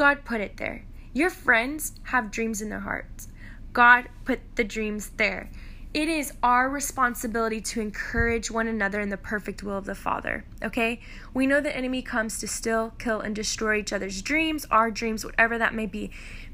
God 0.01 0.25
put 0.25 0.41
it 0.41 0.57
there. 0.57 0.87
Your 1.13 1.29
friends 1.29 1.93
have 2.05 2.31
dreams 2.31 2.63
in 2.63 2.71
their 2.71 2.81
hearts. 2.81 3.29
God 3.75 4.09
put 4.25 4.41
the 4.57 4.65
dreams 4.65 5.11
there. 5.19 5.51
It 5.93 6.09
is 6.09 6.33
our 6.43 6.71
responsibility 6.71 7.61
to 7.61 7.83
encourage 7.83 8.51
one 8.51 8.67
another 8.67 8.99
in 9.03 9.11
the 9.11 9.19
perfect 9.19 9.63
will 9.63 9.77
of 9.77 9.85
the 9.85 9.95
Father. 9.95 10.47
Okay? 10.63 11.03
We 11.35 11.47
know 11.47 11.61
the 11.61 11.77
enemy 11.77 12.01
comes 12.01 12.39
to 12.39 12.49
steal, 12.49 12.95
kill, 12.99 13.21
and 13.21 13.37
destroy 13.37 13.81
each 13.81 13.93
other's 13.93 14.23
dreams, 14.23 14.67
our 14.71 14.91
dreams, 14.91 15.23
whatever 15.23 15.59
that 15.59 15.75
may 15.75 15.85
be. 15.85 16.11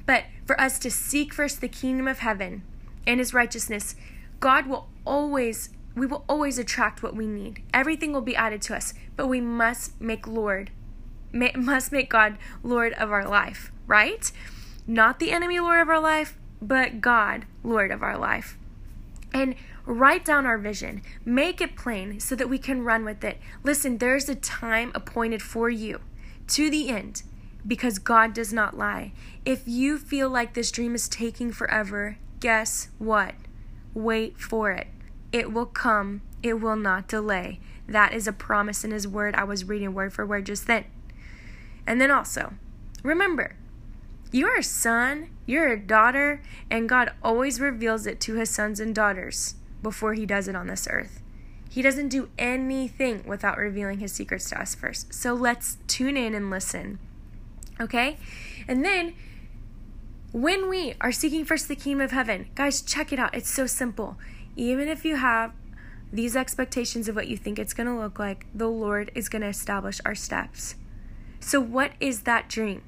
But 0.07 0.25
for 0.45 0.61
us 0.61 0.81
to 0.81 0.91
seek 0.91 1.33
first 1.33 1.61
the 1.61 1.69
kingdom 1.69 2.09
of 2.09 2.19
heaven 2.19 2.65
and 3.07 3.21
his 3.21 3.33
righteousness, 3.33 3.95
God 4.41 4.67
will 4.67 4.89
always, 5.07 5.71
we 5.95 6.07
will 6.09 6.25
always 6.29 6.59
attract 6.59 7.01
what 7.01 7.15
we 7.15 7.29
need. 7.29 7.63
Everything 7.73 8.13
will 8.13 8.23
be 8.23 8.35
added 8.35 8.61
to 8.63 8.75
us, 8.75 8.93
but 9.15 9.29
we 9.29 9.41
must 9.41 10.01
make 10.01 10.27
Lord 10.27 10.73
must 11.33 11.93
make 11.93 12.11
God 12.11 12.39
Lord 12.63 12.93
of 12.95 13.11
our 13.11 13.27
life, 13.27 13.73
right? 13.87 14.31
Not 14.87 15.19
the 15.19 15.33
enemy 15.33 15.61
Lord 15.61 15.81
of 15.81 15.89
our 15.89 16.01
life, 16.01 16.37
but 16.63 17.01
God 17.01 17.47
Lord 17.63 17.91
of 17.91 18.03
our 18.03 18.17
life. 18.17 18.57
And 19.33 19.55
write 19.85 20.25
down 20.25 20.47
our 20.47 20.59
vision, 20.59 21.03
make 21.25 21.61
it 21.61 21.77
plain 21.77 22.21
so 22.21 22.35
that 22.35 22.49
we 22.49 22.59
can 22.59 22.85
run 22.85 23.05
with 23.05 23.23
it. 23.25 23.39
Listen, 23.63 23.99
there's 23.99 24.29
a 24.29 24.35
time 24.35 24.93
appointed 24.95 25.43
for 25.43 25.69
you 25.69 26.01
to 26.49 26.71
the 26.71 26.89
end 26.89 27.23
because 27.67 27.99
God 27.99 28.33
does 28.33 28.53
not 28.53 28.79
lie. 28.79 29.13
If 29.45 29.67
you 29.67 29.99
feel 29.99 30.31
like 30.31 30.55
this 30.55 30.71
dream 30.71 30.95
is 30.95 31.09
taking 31.09 31.53
forever, 31.53 32.19
guess 32.41 32.89
what? 32.99 33.35
Wait 33.95 34.39
for 34.39 34.71
it. 34.71 34.87
It 35.33 35.53
will 35.53 35.67
come, 35.67 36.23
it 36.43 36.55
will 36.55 36.77
not 36.77 37.09
delay. 37.09 37.61
That 37.89 38.13
is 38.13 38.27
a 38.27 38.33
promise 38.33 38.85
in 38.85 38.91
His 38.91 39.07
Word. 39.07 39.35
I 39.35 39.45
was 39.45 39.65
reading 39.65 39.95
word 39.95 40.13
for 40.13 40.27
word 40.27 40.47
just 40.47 40.67
then. 40.67 40.85
And 41.87 42.01
then 42.01 42.11
also, 42.11 42.55
remember, 43.03 43.57
you're 44.33 44.59
a 44.59 44.63
son, 44.63 45.31
you're 45.47 45.69
a 45.69 45.79
daughter, 45.79 46.43
and 46.71 46.89
God 46.89 47.13
always 47.23 47.61
reveals 47.61 48.07
it 48.07 48.21
to 48.21 48.35
his 48.35 48.51
sons 48.51 48.81
and 48.81 48.95
daughters 48.95 49.55
before 49.83 50.15
he 50.15 50.27
does 50.27 50.49
it 50.49 50.57
on 50.57 50.67
this 50.67 50.89
earth. 50.91 51.23
He 51.71 51.83
doesn't 51.83 52.09
do 52.09 52.31
anything 52.39 53.23
without 53.27 53.59
revealing 53.59 53.99
his 53.99 54.13
secrets 54.13 54.51
to 54.51 54.61
us 54.61 54.75
first. 54.75 55.13
So 55.13 55.35
let's 55.35 55.79
tune 55.87 56.17
in 56.17 56.35
and 56.35 56.51
listen. 56.51 56.99
Okay? 57.81 58.19
And 58.67 58.85
then 58.85 59.15
when 60.33 60.69
we 60.69 60.95
are 61.01 61.13
seeking 61.13 61.45
first 61.45 61.69
the 61.69 61.77
kingdom 61.77 62.01
of 62.01 62.11
heaven, 62.11 62.49
guys, 62.55 62.83
check 62.83 63.13
it 63.13 63.19
out. 63.19 63.35
It's 63.35 63.51
so 63.51 63.67
simple. 63.67 64.19
Even 64.57 64.89
if 64.89 65.05
you 65.05 65.17
have 65.17 65.53
these 66.13 66.37
expectations 66.37 67.09
of 67.09 67.17
what 67.17 67.29
you 67.29 67.37
think 67.37 67.59
it's 67.59 67.75
going 67.75 67.87
to 67.87 67.99
look 67.99 68.19
like, 68.19 68.47
the 68.55 68.69
Lord 68.69 69.11
is 69.15 69.29
going 69.29 69.43
to 69.43 69.49
establish 69.49 70.01
our 70.05 70.15
steps. 70.15 70.75
So, 71.41 71.61
what 71.61 71.93
is 72.01 72.23
that 72.23 72.49
dream? 72.49 72.83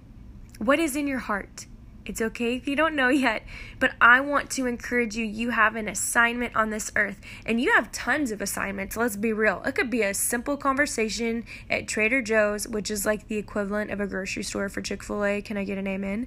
What 0.58 0.78
is 0.78 0.96
in 0.96 1.06
your 1.06 1.18
heart? 1.18 1.66
It's 2.04 2.22
okay 2.22 2.56
if 2.56 2.66
you 2.66 2.74
don't 2.74 2.96
know 2.96 3.08
yet, 3.08 3.42
but 3.78 3.92
I 4.00 4.20
want 4.20 4.50
to 4.52 4.66
encourage 4.66 5.16
you. 5.16 5.24
You 5.24 5.50
have 5.50 5.76
an 5.76 5.88
assignment 5.88 6.56
on 6.56 6.70
this 6.70 6.90
earth, 6.96 7.20
and 7.44 7.60
you 7.60 7.72
have 7.74 7.92
tons 7.92 8.30
of 8.30 8.40
assignments. 8.40 8.96
Let's 8.96 9.16
be 9.16 9.32
real. 9.32 9.62
It 9.64 9.74
could 9.74 9.90
be 9.90 10.02
a 10.02 10.14
simple 10.14 10.56
conversation 10.56 11.44
at 11.68 11.86
Trader 11.86 12.22
Joe's, 12.22 12.66
which 12.66 12.90
is 12.90 13.04
like 13.04 13.28
the 13.28 13.36
equivalent 13.36 13.90
of 13.90 14.00
a 14.00 14.06
grocery 14.06 14.42
store 14.42 14.68
for 14.68 14.80
Chick 14.80 15.02
fil 15.02 15.24
A. 15.24 15.42
Can 15.42 15.56
I 15.56 15.64
get 15.64 15.78
an 15.78 15.86
amen? 15.86 16.26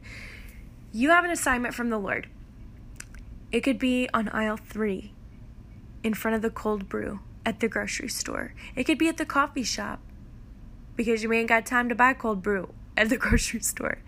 You 0.92 1.10
have 1.10 1.26
an 1.26 1.32
assignment 1.32 1.74
from 1.74 1.90
the 1.90 1.98
Lord. 1.98 2.28
It 3.52 3.62
could 3.62 3.80
be 3.80 4.08
on 4.14 4.30
aisle 4.30 4.58
three 4.58 5.14
in 6.04 6.14
front 6.14 6.36
of 6.36 6.42
the 6.42 6.50
cold 6.50 6.90
brew 6.90 7.20
at 7.46 7.60
the 7.60 7.68
grocery 7.68 8.10
store, 8.10 8.54
it 8.76 8.84
could 8.84 8.98
be 8.98 9.08
at 9.08 9.18
the 9.18 9.26
coffee 9.26 9.64
shop 9.64 10.00
because 10.96 11.24
you 11.24 11.32
ain't 11.34 11.50
got 11.50 11.66
time 11.66 11.90
to 11.90 11.96
buy 11.96 12.14
cold 12.14 12.42
brew 12.42 12.74
at 12.98 13.10
the 13.10 13.18
grocery 13.24 13.62
store. 13.62 14.00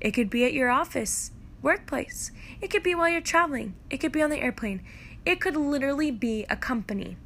It 0.00 0.12
could 0.12 0.30
be 0.30 0.44
at 0.44 0.52
your 0.52 0.70
office, 0.70 1.30
workplace. 1.62 2.30
It 2.60 2.70
could 2.70 2.82
be 2.82 2.94
while 2.94 3.08
you're 3.08 3.20
traveling. 3.20 3.74
It 3.90 3.98
could 3.98 4.12
be 4.12 4.22
on 4.22 4.30
the 4.30 4.40
airplane. 4.40 4.82
It 5.26 5.40
could 5.40 5.56
literally 5.56 6.10
be 6.10 6.46
a 6.48 6.56
company. 6.56 7.16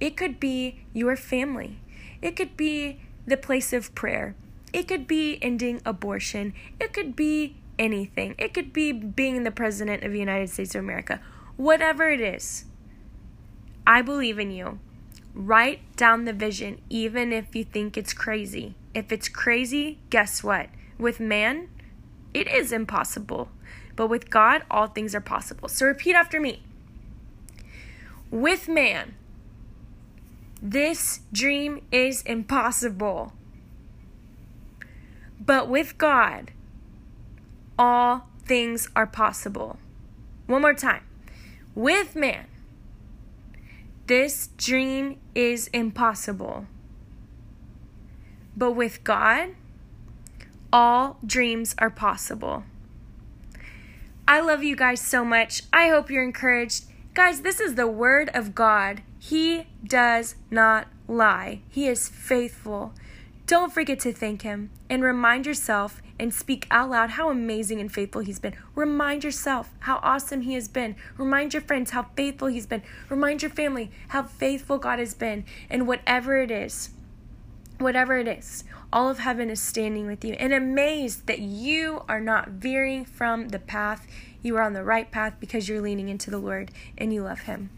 It 0.00 0.16
could 0.16 0.38
be 0.38 0.80
your 0.92 1.16
family. 1.16 1.80
It 2.20 2.36
could 2.36 2.56
be 2.56 3.00
the 3.26 3.36
place 3.36 3.72
of 3.72 3.94
prayer. 3.94 4.34
It 4.72 4.86
could 4.86 5.06
be 5.06 5.38
ending 5.42 5.80
abortion. 5.84 6.52
It 6.78 6.92
could 6.92 7.16
be 7.16 7.56
anything. 7.78 8.34
It 8.38 8.52
could 8.52 8.72
be 8.72 8.92
being 8.92 9.44
the 9.44 9.50
president 9.50 10.02
of 10.04 10.12
the 10.12 10.18
United 10.18 10.50
States 10.50 10.74
of 10.74 10.80
America. 10.80 11.20
Whatever 11.56 12.10
it 12.10 12.20
is, 12.20 12.64
I 13.86 14.02
believe 14.02 14.38
in 14.38 14.50
you. 14.50 14.80
Write 15.38 15.94
down 15.94 16.24
the 16.24 16.32
vision, 16.32 16.80
even 16.90 17.32
if 17.32 17.54
you 17.54 17.62
think 17.62 17.96
it's 17.96 18.12
crazy. 18.12 18.74
If 18.92 19.12
it's 19.12 19.28
crazy, 19.28 20.00
guess 20.10 20.42
what? 20.42 20.68
With 20.98 21.20
man, 21.20 21.68
it 22.34 22.48
is 22.48 22.72
impossible. 22.72 23.48
But 23.94 24.08
with 24.08 24.30
God, 24.30 24.64
all 24.68 24.88
things 24.88 25.14
are 25.14 25.20
possible. 25.20 25.68
So 25.68 25.86
repeat 25.86 26.16
after 26.16 26.40
me. 26.40 26.64
With 28.32 28.66
man, 28.68 29.14
this 30.60 31.20
dream 31.32 31.82
is 31.92 32.22
impossible. 32.22 33.32
But 35.38 35.68
with 35.68 35.98
God, 35.98 36.50
all 37.78 38.26
things 38.44 38.88
are 38.96 39.06
possible. 39.06 39.78
One 40.48 40.62
more 40.62 40.74
time. 40.74 41.04
With 41.76 42.16
man, 42.16 42.48
this 44.08 44.48
dream 44.56 45.18
is 45.34 45.68
impossible. 45.68 46.66
But 48.56 48.72
with 48.72 49.04
God, 49.04 49.50
all 50.72 51.18
dreams 51.24 51.74
are 51.78 51.90
possible. 51.90 52.64
I 54.26 54.40
love 54.40 54.64
you 54.64 54.76
guys 54.76 55.00
so 55.00 55.24
much. 55.24 55.62
I 55.72 55.88
hope 55.88 56.10
you're 56.10 56.24
encouraged. 56.24 56.84
Guys, 57.12 57.42
this 57.42 57.60
is 57.60 57.74
the 57.74 57.86
word 57.86 58.30
of 58.32 58.54
God. 58.54 59.02
He 59.18 59.66
does 59.84 60.36
not 60.50 60.88
lie, 61.06 61.60
He 61.68 61.86
is 61.86 62.08
faithful. 62.08 62.94
Don't 63.48 63.72
forget 63.72 63.98
to 64.00 64.12
thank 64.12 64.42
Him 64.42 64.68
and 64.90 65.02
remind 65.02 65.46
yourself 65.46 66.02
and 66.20 66.34
speak 66.34 66.66
out 66.70 66.90
loud 66.90 67.08
how 67.08 67.30
amazing 67.30 67.80
and 67.80 67.90
faithful 67.90 68.20
He's 68.20 68.38
been. 68.38 68.54
Remind 68.74 69.24
yourself 69.24 69.70
how 69.78 70.00
awesome 70.02 70.42
He 70.42 70.52
has 70.52 70.68
been. 70.68 70.96
Remind 71.16 71.54
your 71.54 71.62
friends 71.62 71.92
how 71.92 72.08
faithful 72.14 72.48
He's 72.48 72.66
been. 72.66 72.82
Remind 73.08 73.40
your 73.40 73.50
family 73.50 73.90
how 74.08 74.24
faithful 74.24 74.76
God 74.76 74.98
has 74.98 75.14
been. 75.14 75.46
And 75.70 75.88
whatever 75.88 76.38
it 76.42 76.50
is, 76.50 76.90
whatever 77.78 78.18
it 78.18 78.28
is, 78.28 78.64
all 78.92 79.08
of 79.08 79.20
heaven 79.20 79.48
is 79.48 79.62
standing 79.62 80.06
with 80.06 80.26
you 80.26 80.34
and 80.34 80.52
amazed 80.52 81.26
that 81.26 81.38
you 81.38 82.04
are 82.06 82.20
not 82.20 82.50
veering 82.50 83.06
from 83.06 83.48
the 83.48 83.58
path. 83.58 84.06
You 84.42 84.58
are 84.58 84.62
on 84.62 84.74
the 84.74 84.84
right 84.84 85.10
path 85.10 85.36
because 85.40 85.70
you're 85.70 85.80
leaning 85.80 86.10
into 86.10 86.30
the 86.30 86.36
Lord 86.36 86.70
and 86.98 87.14
you 87.14 87.22
love 87.22 87.40
Him. 87.40 87.70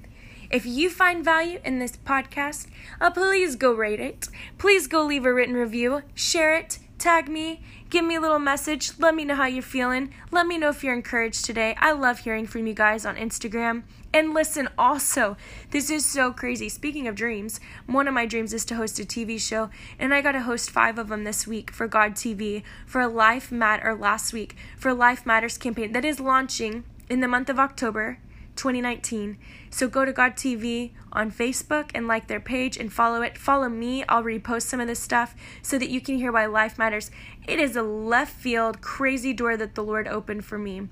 If 0.51 0.67
you 0.67 0.91
find 0.91 1.25
value 1.25 1.61
in 1.65 1.79
this 1.79 1.97
podcast, 1.97 2.67
uh, 3.01 3.13
please 3.13 3.55
go 3.55 3.73
rate 3.73 4.01
it. 4.01 4.29
Please 4.59 4.89
go 4.89 5.05
leave 5.05 5.25
a 5.25 5.33
written 5.33 5.55
review, 5.55 6.03
share 6.13 6.57
it, 6.57 6.81
tag 6.99 7.29
me, 7.29 7.63
give 7.89 8.05
me 8.05 8.17
a 8.17 8.21
little 8.21 8.41
message. 8.41 8.99
Let 8.99 9.15
me 9.15 9.25
know 9.25 9.37
how 9.37 9.47
you're 9.47 9.63
feeling. 9.63 10.13
Let 10.33 10.49
me 10.49 10.59
know 10.59 10.71
if 10.71 10.83
you're 10.83 10.93
encouraged 10.93 11.45
today. 11.45 11.77
I 11.79 11.93
love 11.93 12.21
hearing 12.21 12.49
from 12.49 12.67
you 12.67 12.75
guys 12.75 13.07
on 13.07 13.15
Instagram. 13.15 13.85
And 14.13 14.35
listen, 14.35 14.69
also, 14.77 15.37
this 15.71 15.89
is 15.89 16.05
so 16.05 16.33
crazy. 16.33 16.69
Speaking 16.69 17.07
of 17.07 17.15
dreams, 17.15 17.61
one 17.87 18.09
of 18.09 18.15
my 18.15 18.27
dreams 18.27 18.53
is 18.53 18.65
to 18.67 18.75
host 18.75 18.99
a 18.99 19.05
TV 19.05 19.41
show, 19.41 19.71
and 20.01 20.13
I 20.13 20.21
got 20.21 20.33
to 20.33 20.43
host 20.43 20.69
five 20.69 20.99
of 20.99 21.11
them 21.11 21.23
this 21.23 21.47
week 21.47 21.71
for 21.71 21.87
God 21.87 22.15
TV 22.15 22.65
for 22.87 23.07
Life 23.07 23.53
Matter 23.53 23.95
last 23.95 24.33
week 24.33 24.57
for 24.77 24.93
Life 24.93 25.25
Matters 25.25 25.57
campaign 25.57 25.93
that 25.93 26.05
is 26.05 26.19
launching 26.19 26.83
in 27.09 27.21
the 27.21 27.29
month 27.29 27.49
of 27.49 27.61
October 27.61 28.19
2019. 28.61 29.39
So 29.71 29.89
go 29.89 30.05
to 30.05 30.13
God 30.13 30.35
TV 30.37 30.93
on 31.13 31.33
Facebook 31.33 31.91
and 31.95 32.07
like 32.07 32.27
their 32.27 32.41
page 32.41 32.77
and 32.77 32.93
follow 32.93 33.23
it. 33.23 33.39
Follow 33.39 33.71
me. 33.71 34.05
I'll 34.07 34.23
repost 34.23 34.63
some 34.63 34.81
of 34.81 34.87
this 34.87 35.01
stuff 35.01 35.35
so 35.63 35.79
that 35.79 35.89
you 35.89 36.03
can 36.03 36.17
hear 36.17 36.31
why 36.31 36.45
life 36.45 36.77
matters. 36.77 37.11
It 37.49 37.59
is 37.59 37.75
a 37.75 37.83
left 37.83 38.35
field, 38.35 38.83
crazy 38.83 39.33
door 39.33 39.57
that 39.57 39.75
the 39.75 39.83
Lord 39.83 40.07
opened 40.07 40.45
for 40.45 40.59
me. 40.59 40.89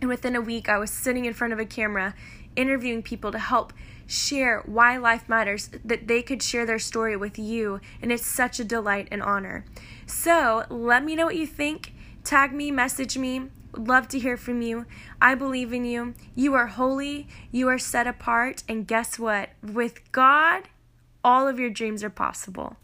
And 0.00 0.08
within 0.08 0.36
a 0.36 0.40
week, 0.40 0.68
I 0.68 0.78
was 0.78 0.92
sitting 0.92 1.24
in 1.24 1.34
front 1.34 1.52
of 1.52 1.58
a 1.58 1.64
camera 1.64 2.14
interviewing 2.54 3.02
people 3.02 3.32
to 3.32 3.40
help 3.40 3.72
share 4.06 4.62
why 4.64 4.96
life 4.96 5.28
matters, 5.28 5.68
that 5.84 6.06
they 6.06 6.22
could 6.22 6.44
share 6.44 6.64
their 6.64 6.78
story 6.78 7.16
with 7.16 7.40
you. 7.40 7.80
And 8.00 8.12
it's 8.12 8.24
such 8.24 8.60
a 8.60 8.64
delight 8.64 9.08
and 9.10 9.20
honor. 9.20 9.64
So 10.06 10.64
let 10.70 11.04
me 11.04 11.16
know 11.16 11.26
what 11.26 11.36
you 11.36 11.46
think. 11.46 11.92
Tag 12.22 12.52
me, 12.52 12.70
message 12.70 13.18
me. 13.18 13.48
Love 13.76 14.08
to 14.08 14.18
hear 14.18 14.36
from 14.36 14.62
you. 14.62 14.86
I 15.20 15.34
believe 15.34 15.72
in 15.72 15.84
you. 15.84 16.14
You 16.34 16.54
are 16.54 16.66
holy. 16.66 17.28
You 17.50 17.68
are 17.68 17.78
set 17.78 18.06
apart. 18.06 18.62
And 18.68 18.86
guess 18.86 19.18
what? 19.18 19.50
With 19.62 20.10
God, 20.12 20.64
all 21.22 21.46
of 21.46 21.58
your 21.58 21.70
dreams 21.70 22.02
are 22.02 22.10
possible. 22.10 22.76